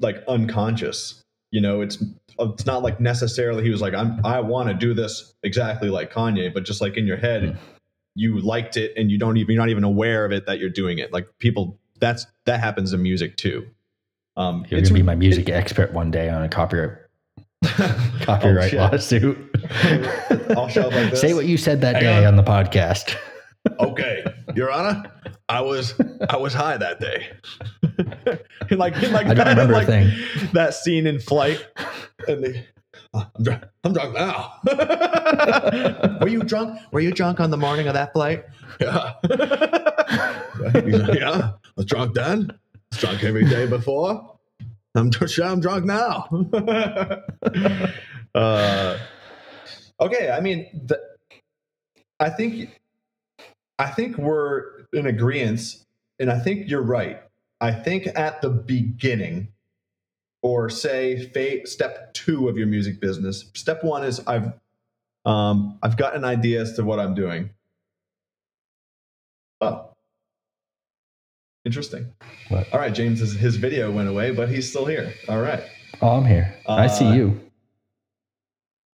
like 0.00 0.22
unconscious. 0.28 1.22
You 1.52 1.60
know, 1.60 1.80
it's 1.80 2.02
it's 2.38 2.66
not 2.66 2.82
like 2.82 2.98
necessarily 3.00 3.62
he 3.62 3.70
was 3.70 3.80
like, 3.80 3.94
I'm 3.94 4.20
I 4.26 4.40
want 4.40 4.68
to 4.68 4.74
do 4.74 4.92
this 4.94 5.32
exactly 5.44 5.88
like 5.90 6.12
Kanye, 6.12 6.52
but 6.52 6.64
just 6.64 6.80
like 6.80 6.96
in 6.96 7.06
your 7.06 7.16
head, 7.16 7.42
Mm. 7.42 7.56
you 8.16 8.40
liked 8.40 8.76
it 8.76 8.92
and 8.96 9.10
you 9.10 9.18
don't 9.18 9.36
even 9.36 9.54
you're 9.54 9.62
not 9.62 9.70
even 9.70 9.84
aware 9.84 10.24
of 10.24 10.32
it 10.32 10.46
that 10.46 10.58
you're 10.58 10.70
doing 10.70 10.98
it. 10.98 11.12
Like 11.12 11.28
people 11.38 11.78
that's 12.00 12.26
that 12.46 12.58
happens 12.60 12.92
in 12.92 13.00
music 13.02 13.36
too. 13.36 13.66
Um 14.36 14.66
You're 14.68 14.78
it's- 14.78 14.88
gonna 14.88 14.98
be 14.98 15.02
my 15.04 15.14
music 15.14 15.48
expert 15.48 15.92
one 15.92 16.10
day 16.10 16.28
on 16.28 16.42
a 16.42 16.48
copyright 16.48 16.98
copyright 18.22 18.66
oh, 18.66 18.68
shit. 18.68 18.78
lawsuit. 18.78 19.38
I'll 20.56 20.68
show 20.68 20.82
up 20.82 20.92
like 20.92 21.10
this. 21.10 21.20
Say 21.20 21.34
what 21.34 21.46
you 21.46 21.56
said 21.56 21.80
that 21.82 21.94
Hang 21.96 22.02
day 22.02 22.18
on. 22.24 22.26
on 22.26 22.36
the 22.36 22.42
podcast. 22.42 23.16
okay, 23.80 24.24
Your 24.54 24.70
Honor, 24.70 25.10
I 25.48 25.60
was 25.60 25.94
I 26.28 26.36
was 26.36 26.52
high 26.52 26.76
that 26.76 27.00
day. 27.00 27.28
like 28.70 29.00
like 29.10 29.26
I 29.26 29.34
don't 29.34 29.48
remember 29.48 29.72
like 29.74 29.84
a 29.88 29.90
thing. 30.04 30.50
that 30.52 30.74
scene 30.74 31.06
in 31.06 31.20
flight, 31.20 31.64
and 32.28 32.44
they, 32.44 32.66
"Oh, 33.14 33.26
I'm 33.34 33.42
drunk. 33.42 33.64
I'm 33.84 33.92
drunk 33.92 34.14
now. 34.14 34.58
Were 36.20 36.28
you 36.28 36.42
drunk? 36.42 36.78
Were 36.92 37.00
you 37.00 37.12
drunk 37.12 37.40
on 37.40 37.50
the 37.50 37.56
morning 37.56 37.88
of 37.88 37.94
that 37.94 38.12
flight? 38.12 38.44
Yeah. 38.80 39.12
Yeah. 40.74 41.52
I 41.52 41.54
was 41.76 41.86
drunk 41.86 42.14
then. 42.14 42.50
I 42.50 42.54
was 42.90 43.00
drunk 43.00 43.24
every 43.24 43.44
day 43.44 43.66
before. 43.66 44.33
I'm 44.94 45.10
I'm 45.42 45.60
drunk 45.60 45.84
now. 45.84 46.28
uh, 48.34 48.98
okay, 50.00 50.30
I 50.30 50.40
mean, 50.40 50.82
the, 50.86 51.00
I 52.20 52.30
think 52.30 52.80
I 53.78 53.86
think 53.86 54.18
we're 54.18 54.84
in 54.92 55.06
agreement, 55.06 55.84
and 56.18 56.30
I 56.30 56.38
think 56.38 56.68
you're 56.68 56.82
right. 56.82 57.20
I 57.60 57.72
think 57.72 58.06
at 58.14 58.42
the 58.42 58.50
beginning, 58.50 59.48
or 60.42 60.68
say 60.70 61.30
step 61.64 62.14
two 62.14 62.48
of 62.48 62.56
your 62.56 62.66
music 62.66 63.00
business, 63.00 63.50
step 63.54 63.82
one 63.82 64.04
is 64.04 64.20
I've 64.26 64.52
um, 65.24 65.78
I've 65.82 65.96
got 65.96 66.14
an 66.14 66.24
idea 66.24 66.60
as 66.60 66.74
to 66.74 66.84
what 66.84 67.00
I'm 67.00 67.14
doing. 67.14 67.50
Oh, 69.60 69.93
interesting. 71.64 72.12
What? 72.48 72.72
All 72.72 72.80
right, 72.80 72.92
James, 72.94 73.20
his, 73.20 73.34
his 73.34 73.56
video 73.56 73.90
went 73.90 74.08
away, 74.08 74.30
but 74.30 74.48
he's 74.48 74.68
still 74.68 74.86
here. 74.86 75.14
All 75.28 75.40
right. 75.40 75.62
Oh, 76.02 76.10
I'm 76.16 76.24
here. 76.24 76.54
I 76.68 76.86
see 76.86 77.06
Uh, 77.06 77.14
you. 77.14 77.40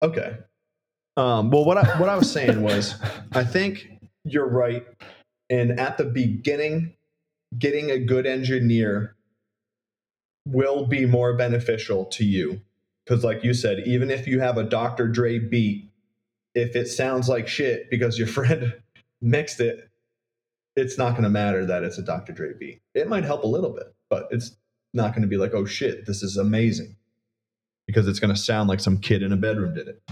Okay. 0.02 0.36
Um, 1.16 1.50
well, 1.50 1.64
what 1.64 1.76
I 1.78 1.98
what 1.98 2.08
I 2.08 2.16
was 2.16 2.30
saying 2.30 2.62
was, 2.62 2.94
I 3.32 3.42
think 3.44 3.88
you're 4.24 4.48
right. 4.48 4.86
And 5.50 5.80
at 5.80 5.98
the 5.98 6.04
beginning, 6.04 6.94
getting 7.58 7.90
a 7.90 7.98
good 7.98 8.26
engineer 8.26 9.16
will 10.46 10.86
be 10.86 11.06
more 11.06 11.34
beneficial 11.34 12.04
to 12.06 12.24
you, 12.24 12.60
because, 13.04 13.24
like 13.24 13.42
you 13.42 13.54
said, 13.54 13.80
even 13.86 14.10
if 14.10 14.26
you 14.26 14.40
have 14.40 14.58
a 14.58 14.62
Dr. 14.64 15.08
Dre 15.08 15.38
beat, 15.38 15.90
if 16.54 16.76
it 16.76 16.86
sounds 16.86 17.28
like 17.28 17.48
shit 17.48 17.90
because 17.90 18.18
your 18.18 18.28
friend 18.38 18.74
mixed 19.20 19.60
it, 19.60 19.87
it's 20.78 20.98
not 20.98 21.12
going 21.12 21.24
to 21.24 21.30
matter 21.30 21.66
that 21.66 21.82
it's 21.82 21.98
a 21.98 22.02
Dr. 22.02 22.32
Dre 22.32 22.52
beat. 22.58 22.80
It 22.94 23.08
might 23.08 23.24
help 23.24 23.44
a 23.44 23.48
little 23.48 23.70
bit, 23.70 23.94
but 24.08 24.28
it's 24.30 24.56
not 24.94 25.12
going 25.12 25.22
to 25.22 25.28
be 25.28 25.36
like, 25.36 25.52
oh 25.54 25.64
shit, 25.64 26.06
this 26.06 26.22
is 26.22 26.36
amazing 26.36 26.96
because 27.86 28.06
it's 28.06 28.20
going 28.20 28.34
to 28.34 28.40
sound 28.40 28.68
like 28.68 28.80
some 28.80 28.98
kid 28.98 29.22
in 29.22 29.32
a 29.32 29.36
bedroom 29.36 29.74
did 29.74 29.88
it. 29.88 30.02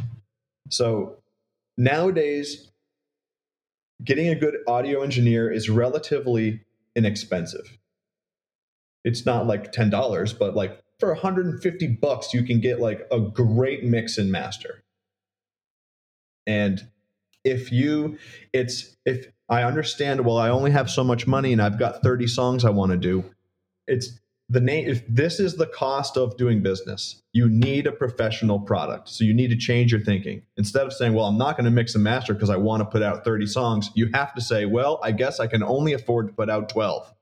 So 0.70 1.18
nowadays, 1.76 2.70
getting 4.02 4.28
a 4.28 4.34
good 4.34 4.56
audio 4.66 5.02
engineer 5.02 5.50
is 5.50 5.70
relatively 5.70 6.64
inexpensive. 6.94 7.78
It's 9.04 9.24
not 9.24 9.46
like 9.46 9.72
$10, 9.72 10.38
but 10.38 10.56
like 10.56 10.82
for 10.98 11.12
150 11.12 11.86
bucks, 12.00 12.34
you 12.34 12.42
can 12.42 12.60
get 12.60 12.80
like 12.80 13.06
a 13.12 13.20
great 13.20 13.84
mix 13.84 14.18
and 14.18 14.32
master. 14.32 14.82
And 16.46 16.88
if 17.46 17.72
you, 17.72 18.18
it's, 18.52 18.96
if 19.06 19.26
I 19.48 19.62
understand, 19.62 20.24
well, 20.24 20.38
I 20.38 20.50
only 20.50 20.72
have 20.72 20.90
so 20.90 21.04
much 21.04 21.26
money 21.26 21.52
and 21.52 21.62
I've 21.62 21.78
got 21.78 22.02
30 22.02 22.26
songs 22.26 22.64
I 22.64 22.70
want 22.70 22.92
to 22.92 22.98
do. 22.98 23.24
It's 23.86 24.18
the 24.48 24.60
name 24.60 24.88
if 24.88 25.02
this 25.08 25.40
is 25.40 25.56
the 25.56 25.66
cost 25.66 26.16
of 26.16 26.36
doing 26.36 26.62
business 26.62 27.22
you 27.32 27.48
need 27.48 27.86
a 27.86 27.92
professional 27.92 28.60
product. 28.60 29.08
So 29.08 29.24
you 29.24 29.34
need 29.34 29.50
to 29.50 29.56
change 29.56 29.92
your 29.92 30.00
thinking. 30.00 30.42
Instead 30.56 30.86
of 30.86 30.92
saying 30.92 31.14
well 31.14 31.26
i'm 31.26 31.38
not 31.38 31.56
going 31.56 31.64
to 31.64 31.70
mix 31.70 31.94
and 31.94 32.04
master 32.04 32.32
because 32.32 32.50
i 32.50 32.56
want 32.56 32.80
to 32.80 32.84
put 32.84 33.02
out 33.02 33.24
30 33.24 33.46
songs 33.46 33.90
you 33.94 34.08
have 34.14 34.34
to 34.34 34.40
say 34.40 34.64
well 34.64 35.00
i 35.02 35.10
guess 35.12 35.40
i 35.40 35.46
can 35.46 35.62
only 35.62 35.92
afford 35.92 36.28
to 36.28 36.32
put 36.32 36.48
out 36.48 36.68
12 36.68 37.12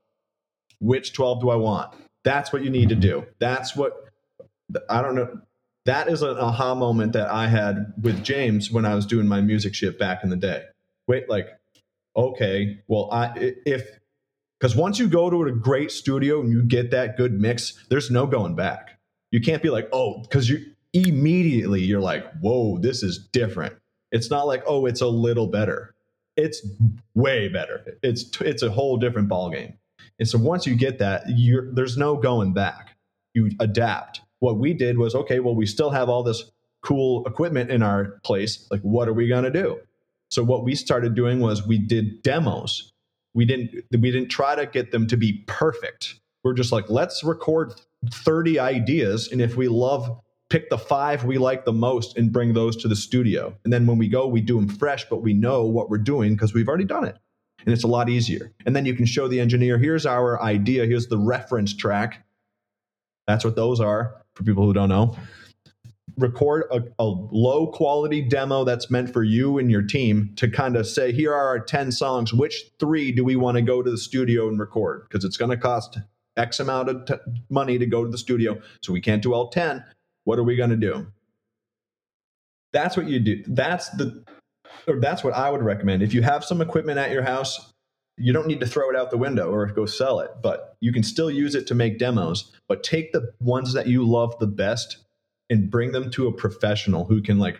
which 0.79 1.13
12 1.13 1.41
do 1.41 1.49
i 1.49 1.55
want? 1.55 1.93
That's 2.23 2.51
what 2.51 2.63
you 2.63 2.69
need 2.69 2.89
to 2.89 2.95
do. 2.95 3.25
That's 3.39 3.75
what 3.75 3.93
i 4.89 5.01
don't 5.01 5.15
know 5.15 5.41
that 5.85 6.07
is 6.07 6.21
an 6.21 6.37
aha 6.37 6.75
moment 6.75 7.13
that 7.13 7.29
i 7.29 7.47
had 7.47 7.93
with 8.01 8.23
james 8.23 8.71
when 8.71 8.85
i 8.85 8.95
was 8.95 9.05
doing 9.05 9.27
my 9.27 9.41
music 9.41 9.73
shit 9.73 9.97
back 9.99 10.23
in 10.23 10.29
the 10.29 10.35
day 10.35 10.63
wait 11.07 11.29
like 11.29 11.47
okay 12.15 12.79
well 12.87 13.09
i 13.11 13.31
if 13.65 13.99
because 14.59 14.75
once 14.75 14.99
you 14.99 15.07
go 15.07 15.29
to 15.29 15.43
a 15.43 15.51
great 15.51 15.91
studio 15.91 16.41
and 16.41 16.51
you 16.51 16.63
get 16.63 16.91
that 16.91 17.17
good 17.17 17.39
mix, 17.39 17.85
there's 17.89 18.09
no 18.09 18.25
going 18.25 18.55
back. 18.55 18.97
You 19.31 19.41
can't 19.41 19.61
be 19.61 19.69
like, 19.69 19.89
oh, 19.91 20.21
because 20.21 20.49
you 20.49 20.65
immediately 20.93 21.81
you're 21.81 22.01
like, 22.01 22.25
whoa, 22.39 22.77
this 22.77 23.03
is 23.03 23.17
different. 23.17 23.75
It's 24.11 24.29
not 24.29 24.47
like, 24.47 24.63
oh, 24.65 24.85
it's 24.85 25.01
a 25.01 25.07
little 25.07 25.47
better. 25.47 25.93
It's 26.37 26.65
way 27.13 27.49
better. 27.49 27.97
It's 28.01 28.29
it's 28.41 28.63
a 28.63 28.71
whole 28.71 28.97
different 28.97 29.29
ballgame. 29.29 29.75
And 30.19 30.27
so 30.27 30.37
once 30.37 30.65
you 30.65 30.75
get 30.75 30.99
that, 30.99 31.23
you're 31.27 31.71
there's 31.73 31.97
no 31.97 32.15
going 32.15 32.53
back. 32.53 32.95
You 33.33 33.51
adapt. 33.59 34.21
What 34.39 34.57
we 34.57 34.73
did 34.73 34.97
was, 34.97 35.15
okay, 35.15 35.39
well, 35.39 35.55
we 35.55 35.65
still 35.65 35.91
have 35.91 36.09
all 36.09 36.23
this 36.23 36.51
cool 36.85 37.25
equipment 37.25 37.71
in 37.71 37.81
our 37.81 38.19
place. 38.23 38.67
Like, 38.69 38.81
what 38.81 39.07
are 39.07 39.13
we 39.13 39.27
gonna 39.27 39.51
do? 39.51 39.79
So 40.29 40.43
what 40.43 40.63
we 40.63 40.75
started 40.75 41.15
doing 41.15 41.39
was 41.39 41.65
we 41.65 41.77
did 41.77 42.21
demos. 42.23 42.91
We 43.33 43.45
didn't 43.45 43.71
we 43.91 44.11
didn't 44.11 44.29
try 44.29 44.55
to 44.55 44.65
get 44.65 44.91
them 44.91 45.07
to 45.07 45.17
be 45.17 45.43
perfect. 45.47 46.15
We're 46.43 46.53
just 46.53 46.71
like 46.71 46.89
let's 46.89 47.23
record 47.23 47.73
30 48.11 48.59
ideas 48.59 49.29
and 49.31 49.41
if 49.41 49.55
we 49.55 49.67
love 49.67 50.21
pick 50.49 50.69
the 50.69 50.77
five 50.77 51.23
we 51.23 51.37
like 51.37 51.65
the 51.65 51.73
most 51.73 52.17
and 52.17 52.31
bring 52.31 52.53
those 52.53 52.75
to 52.77 52.87
the 52.87 52.95
studio. 52.95 53.55
And 53.63 53.73
then 53.73 53.87
when 53.87 53.97
we 53.97 54.07
go 54.07 54.27
we 54.27 54.41
do 54.41 54.55
them 54.55 54.69
fresh 54.69 55.05
but 55.09 55.21
we 55.21 55.33
know 55.33 55.63
what 55.63 55.89
we're 55.89 55.97
doing 55.97 56.33
because 56.33 56.53
we've 56.53 56.67
already 56.67 56.85
done 56.85 57.05
it. 57.05 57.17
And 57.65 57.73
it's 57.73 57.83
a 57.83 57.87
lot 57.87 58.09
easier. 58.09 58.53
And 58.65 58.75
then 58.75 58.85
you 58.85 58.93
can 58.93 59.05
show 59.05 59.27
the 59.27 59.39
engineer 59.39 59.77
here's 59.77 60.05
our 60.05 60.41
idea 60.41 60.85
here's 60.85 61.07
the 61.07 61.17
reference 61.17 61.73
track. 61.73 62.25
That's 63.27 63.43
what 63.43 63.55
those 63.55 63.79
are 63.79 64.24
for 64.35 64.43
people 64.43 64.65
who 64.65 64.73
don't 64.73 64.89
know 64.89 65.15
record 66.17 66.63
a, 66.71 66.81
a 66.97 67.03
low 67.03 67.67
quality 67.67 68.21
demo 68.21 68.63
that's 68.63 68.89
meant 68.89 69.11
for 69.11 69.21
you 69.21 69.57
and 69.57 69.69
your 69.69 69.81
team 69.81 70.31
to 70.37 70.49
kind 70.49 70.77
of 70.77 70.87
say 70.87 71.11
here 71.11 71.33
are 71.33 71.47
our 71.47 71.59
10 71.59 71.91
songs. 71.91 72.33
Which 72.33 72.63
three 72.79 73.11
do 73.11 73.25
we 73.25 73.35
want 73.35 73.55
to 73.55 73.61
go 73.61 73.81
to 73.81 73.91
the 73.91 73.97
studio 73.97 74.47
and 74.47 74.57
record? 74.57 75.05
Because 75.09 75.25
it's 75.25 75.35
going 75.35 75.51
to 75.51 75.57
cost 75.57 75.99
x 76.37 76.61
amount 76.61 76.87
of 76.87 77.05
t- 77.05 77.15
money 77.49 77.77
to 77.77 77.85
go 77.85 78.05
to 78.05 78.09
the 78.09 78.17
studio 78.17 78.57
so 78.81 78.93
we 78.93 79.01
can't 79.01 79.21
do 79.21 79.33
all 79.33 79.49
10 79.49 79.83
what 80.25 80.37
are 80.37 80.43
we 80.43 80.55
going 80.55 80.71
to 80.71 80.75
do? 80.75 81.07
That's 82.73 82.97
what 82.97 83.07
you 83.07 83.19
do. 83.19 83.43
That's 83.47 83.89
the 83.91 84.25
or 84.87 84.99
that's 84.99 85.23
what 85.23 85.33
i 85.33 85.49
would 85.49 85.63
recommend. 85.63 86.03
If 86.03 86.13
you 86.13 86.21
have 86.21 86.43
some 86.43 86.61
equipment 86.61 86.99
at 86.99 87.11
your 87.11 87.23
house 87.23 87.73
you 88.17 88.31
don't 88.31 88.47
need 88.47 88.59
to 88.59 88.65
throw 88.65 88.89
it 88.89 88.95
out 88.95 89.11
the 89.11 89.17
window 89.17 89.51
or 89.51 89.65
go 89.67 89.85
sell 89.85 90.19
it 90.19 90.31
but 90.41 90.77
you 90.79 90.91
can 90.91 91.03
still 91.03 91.29
use 91.29 91.55
it 91.55 91.67
to 91.67 91.75
make 91.75 91.99
demos 91.99 92.51
but 92.67 92.83
take 92.83 93.11
the 93.11 93.33
ones 93.39 93.73
that 93.73 93.87
you 93.87 94.07
love 94.07 94.37
the 94.39 94.47
best 94.47 94.97
and 95.49 95.69
bring 95.69 95.91
them 95.91 96.09
to 96.09 96.27
a 96.27 96.31
professional 96.31 97.05
who 97.05 97.21
can 97.21 97.37
like 97.39 97.59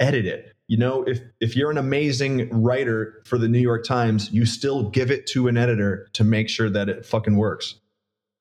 edit 0.00 0.26
it 0.26 0.54
you 0.68 0.76
know 0.76 1.02
if 1.04 1.20
if 1.40 1.56
you're 1.56 1.70
an 1.70 1.78
amazing 1.78 2.48
writer 2.50 3.22
for 3.24 3.38
the 3.38 3.48
new 3.48 3.58
york 3.58 3.84
times 3.84 4.30
you 4.32 4.44
still 4.46 4.90
give 4.90 5.10
it 5.10 5.26
to 5.26 5.48
an 5.48 5.56
editor 5.56 6.08
to 6.12 6.24
make 6.24 6.48
sure 6.48 6.70
that 6.70 6.88
it 6.88 7.04
fucking 7.04 7.36
works 7.36 7.80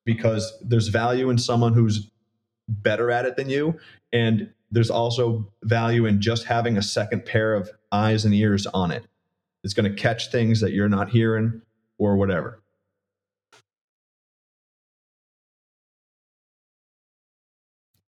because 0.05 0.53
there's 0.61 0.87
value 0.87 1.29
in 1.29 1.37
someone 1.37 1.73
who's 1.73 2.09
better 2.67 3.11
at 3.11 3.25
it 3.25 3.35
than 3.35 3.49
you. 3.49 3.77
And 4.11 4.51
there's 4.71 4.89
also 4.89 5.51
value 5.63 6.05
in 6.05 6.21
just 6.21 6.45
having 6.45 6.77
a 6.77 6.81
second 6.81 7.25
pair 7.25 7.53
of 7.53 7.69
eyes 7.91 8.25
and 8.25 8.33
ears 8.33 8.65
on 8.67 8.91
it. 8.91 9.05
It's 9.63 9.73
going 9.73 9.89
to 9.93 9.95
catch 10.01 10.31
things 10.31 10.59
that 10.61 10.71
you're 10.73 10.89
not 10.89 11.09
hearing 11.09 11.61
or 11.97 12.15
whatever. 12.17 12.61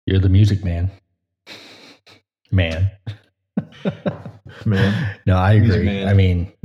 You're 0.06 0.20
the 0.20 0.28
music 0.28 0.64
man. 0.64 0.90
Man. 2.50 2.90
Man. 4.64 5.16
No, 5.26 5.36
I 5.36 5.52
agree. 5.52 6.04
I 6.04 6.14
mean, 6.14 6.50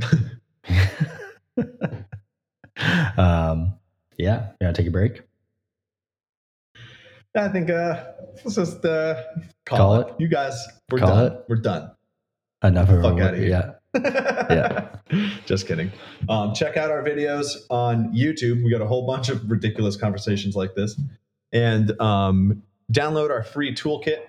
um, 3.18 3.74
yeah. 4.18 4.48
You 4.60 4.66
want 4.66 4.74
to 4.76 4.82
take 4.82 4.86
a 4.86 4.90
break? 4.90 5.22
I 7.36 7.48
think 7.48 7.68
uh 7.68 8.04
let's 8.44 8.54
just 8.56 8.84
uh 8.84 9.22
call, 9.66 9.78
Call 9.78 9.94
it. 10.00 10.08
it? 10.08 10.14
You 10.18 10.28
guys, 10.28 10.66
we're 10.90 10.98
Call 10.98 11.08
done. 11.08 11.32
it? 11.32 11.44
We're 11.48 11.56
done. 11.56 11.90
Enough 12.62 12.88
of 12.88 13.02
Fuck 13.02 13.18
a 13.18 13.28
outta 13.28 13.36
here. 13.36 13.48
Yeah. 13.48 13.72
yeah. 14.04 14.88
Just 15.46 15.66
kidding. 15.66 15.92
Um, 16.28 16.54
check 16.54 16.76
out 16.76 16.90
our 16.90 17.02
videos 17.02 17.48
on 17.70 18.12
YouTube. 18.12 18.64
We 18.64 18.70
got 18.70 18.80
a 18.80 18.86
whole 18.86 19.06
bunch 19.06 19.28
of 19.28 19.50
ridiculous 19.50 19.96
conversations 19.96 20.56
like 20.56 20.74
this. 20.74 20.98
And 21.52 21.98
um, 22.00 22.62
download 22.92 23.30
our 23.30 23.42
free 23.42 23.74
toolkit. 23.74 24.26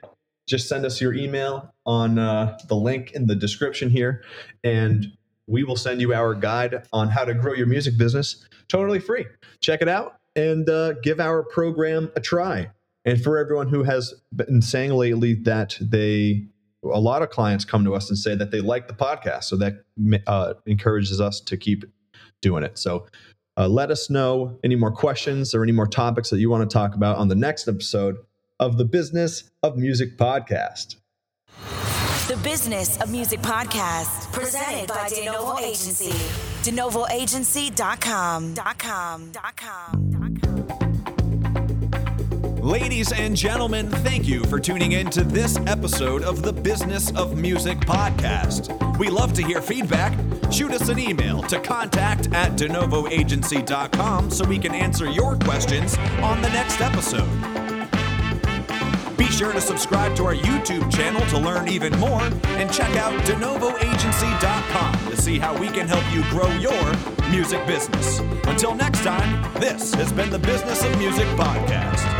Just 0.47 0.69
send 0.69 0.85
us 0.85 1.01
your 1.01 1.13
email 1.13 1.73
on 1.85 2.19
uh, 2.19 2.57
the 2.67 2.75
link 2.75 3.13
in 3.13 3.25
the 3.25 3.35
description 3.35 3.89
here, 3.89 4.23
and 4.63 5.11
we 5.47 5.63
will 5.63 5.75
send 5.75 6.01
you 6.01 6.13
our 6.13 6.35
guide 6.35 6.87
on 6.93 7.09
how 7.09 7.25
to 7.25 7.33
grow 7.33 7.53
your 7.53 7.65
music 7.65 7.97
business 7.97 8.45
totally 8.67 8.99
free. 8.99 9.25
Check 9.59 9.81
it 9.81 9.87
out 9.87 10.19
and 10.35 10.69
uh, 10.69 10.93
give 11.03 11.19
our 11.19 11.43
program 11.43 12.11
a 12.15 12.21
try. 12.21 12.69
And 13.05 13.21
for 13.21 13.37
everyone 13.37 13.69
who 13.69 13.83
has 13.83 14.13
been 14.35 14.61
saying 14.61 14.91
lately 14.91 15.33
that 15.43 15.77
they 15.79 16.47
a 16.93 16.99
lot 16.99 17.21
of 17.21 17.29
clients 17.29 17.65
come 17.65 17.83
to 17.85 17.93
us 17.95 18.09
and 18.09 18.17
say 18.17 18.35
that 18.35 18.51
they 18.51 18.61
like 18.61 18.87
the 18.87 18.93
podcast 18.93 19.45
so 19.45 19.55
that 19.57 19.83
uh, 20.27 20.53
encourages 20.65 21.19
us 21.21 21.39
to 21.41 21.57
keep 21.57 21.85
doing 22.41 22.63
it 22.63 22.77
so 22.77 23.05
uh, 23.57 23.67
let 23.67 23.89
us 23.91 24.09
know 24.09 24.59
any 24.63 24.75
more 24.75 24.91
questions 24.91 25.55
or 25.55 25.63
any 25.63 25.71
more 25.71 25.87
topics 25.87 26.29
that 26.29 26.39
you 26.39 26.49
want 26.49 26.69
to 26.69 26.73
talk 26.73 26.93
about 26.95 27.17
on 27.17 27.27
the 27.27 27.35
next 27.35 27.67
episode 27.67 28.17
of 28.59 28.77
the 28.77 28.85
business 28.85 29.49
of 29.63 29.77
music 29.77 30.17
podcast 30.17 30.95
The 32.27 32.37
Business 32.37 32.99
of 33.01 33.11
Music 33.11 33.39
podcast, 33.39 34.33
presented 34.33 34.87
by 34.87 35.07
DeNovo 35.09 35.61
Agency. 35.61 36.09
DeNovoAgency.com. 36.63 38.55
Com. 38.55 38.75
Com. 38.77 39.31
Com. 39.55 40.24
Ladies 42.65 43.11
and 43.11 43.37
gentlemen, 43.37 43.91
thank 43.91 44.27
you 44.27 44.43
for 44.45 44.59
tuning 44.59 44.93
in 44.93 45.11
to 45.11 45.23
this 45.23 45.55
episode 45.67 46.23
of 46.23 46.41
the 46.41 46.51
Business 46.51 47.11
of 47.11 47.37
Music 47.37 47.77
podcast. 47.77 48.97
We 48.97 49.07
love 49.07 49.33
to 49.33 49.43
hear 49.43 49.61
feedback. 49.61 50.17
Shoot 50.51 50.71
us 50.71 50.89
an 50.89 50.97
email 50.97 51.43
to 51.43 51.59
contact 51.59 52.33
at 52.33 52.53
denovoagency.com 52.53 54.31
so 54.31 54.45
we 54.45 54.57
can 54.57 54.73
answer 54.73 55.07
your 55.07 55.37
questions 55.37 55.95
on 56.23 56.41
the 56.41 56.49
next 56.49 56.81
episode. 56.81 57.29
Be 59.15 59.27
sure 59.27 59.53
to 59.53 59.61
subscribe 59.61 60.15
to 60.15 60.25
our 60.25 60.35
YouTube 60.35 60.91
channel 60.91 61.23
to 61.27 61.37
learn 61.37 61.67
even 61.67 61.95
more 61.99 62.23
and 62.23 62.73
check 62.73 62.97
out 62.97 63.13
denovoagency.com 63.25 65.11
to 65.11 65.21
see 65.21 65.37
how 65.37 65.55
we 65.59 65.67
can 65.67 65.87
help 65.87 66.03
you 66.11 66.23
grow 66.31 66.51
your 66.57 67.29
music 67.29 67.63
business. 67.67 68.21
Until 68.47 68.73
next 68.73 69.03
time, 69.03 69.53
this 69.61 69.93
has 69.93 70.11
been 70.11 70.31
the 70.31 70.39
Business 70.39 70.83
of 70.83 70.97
Music 70.97 71.27
podcast. 71.37 72.14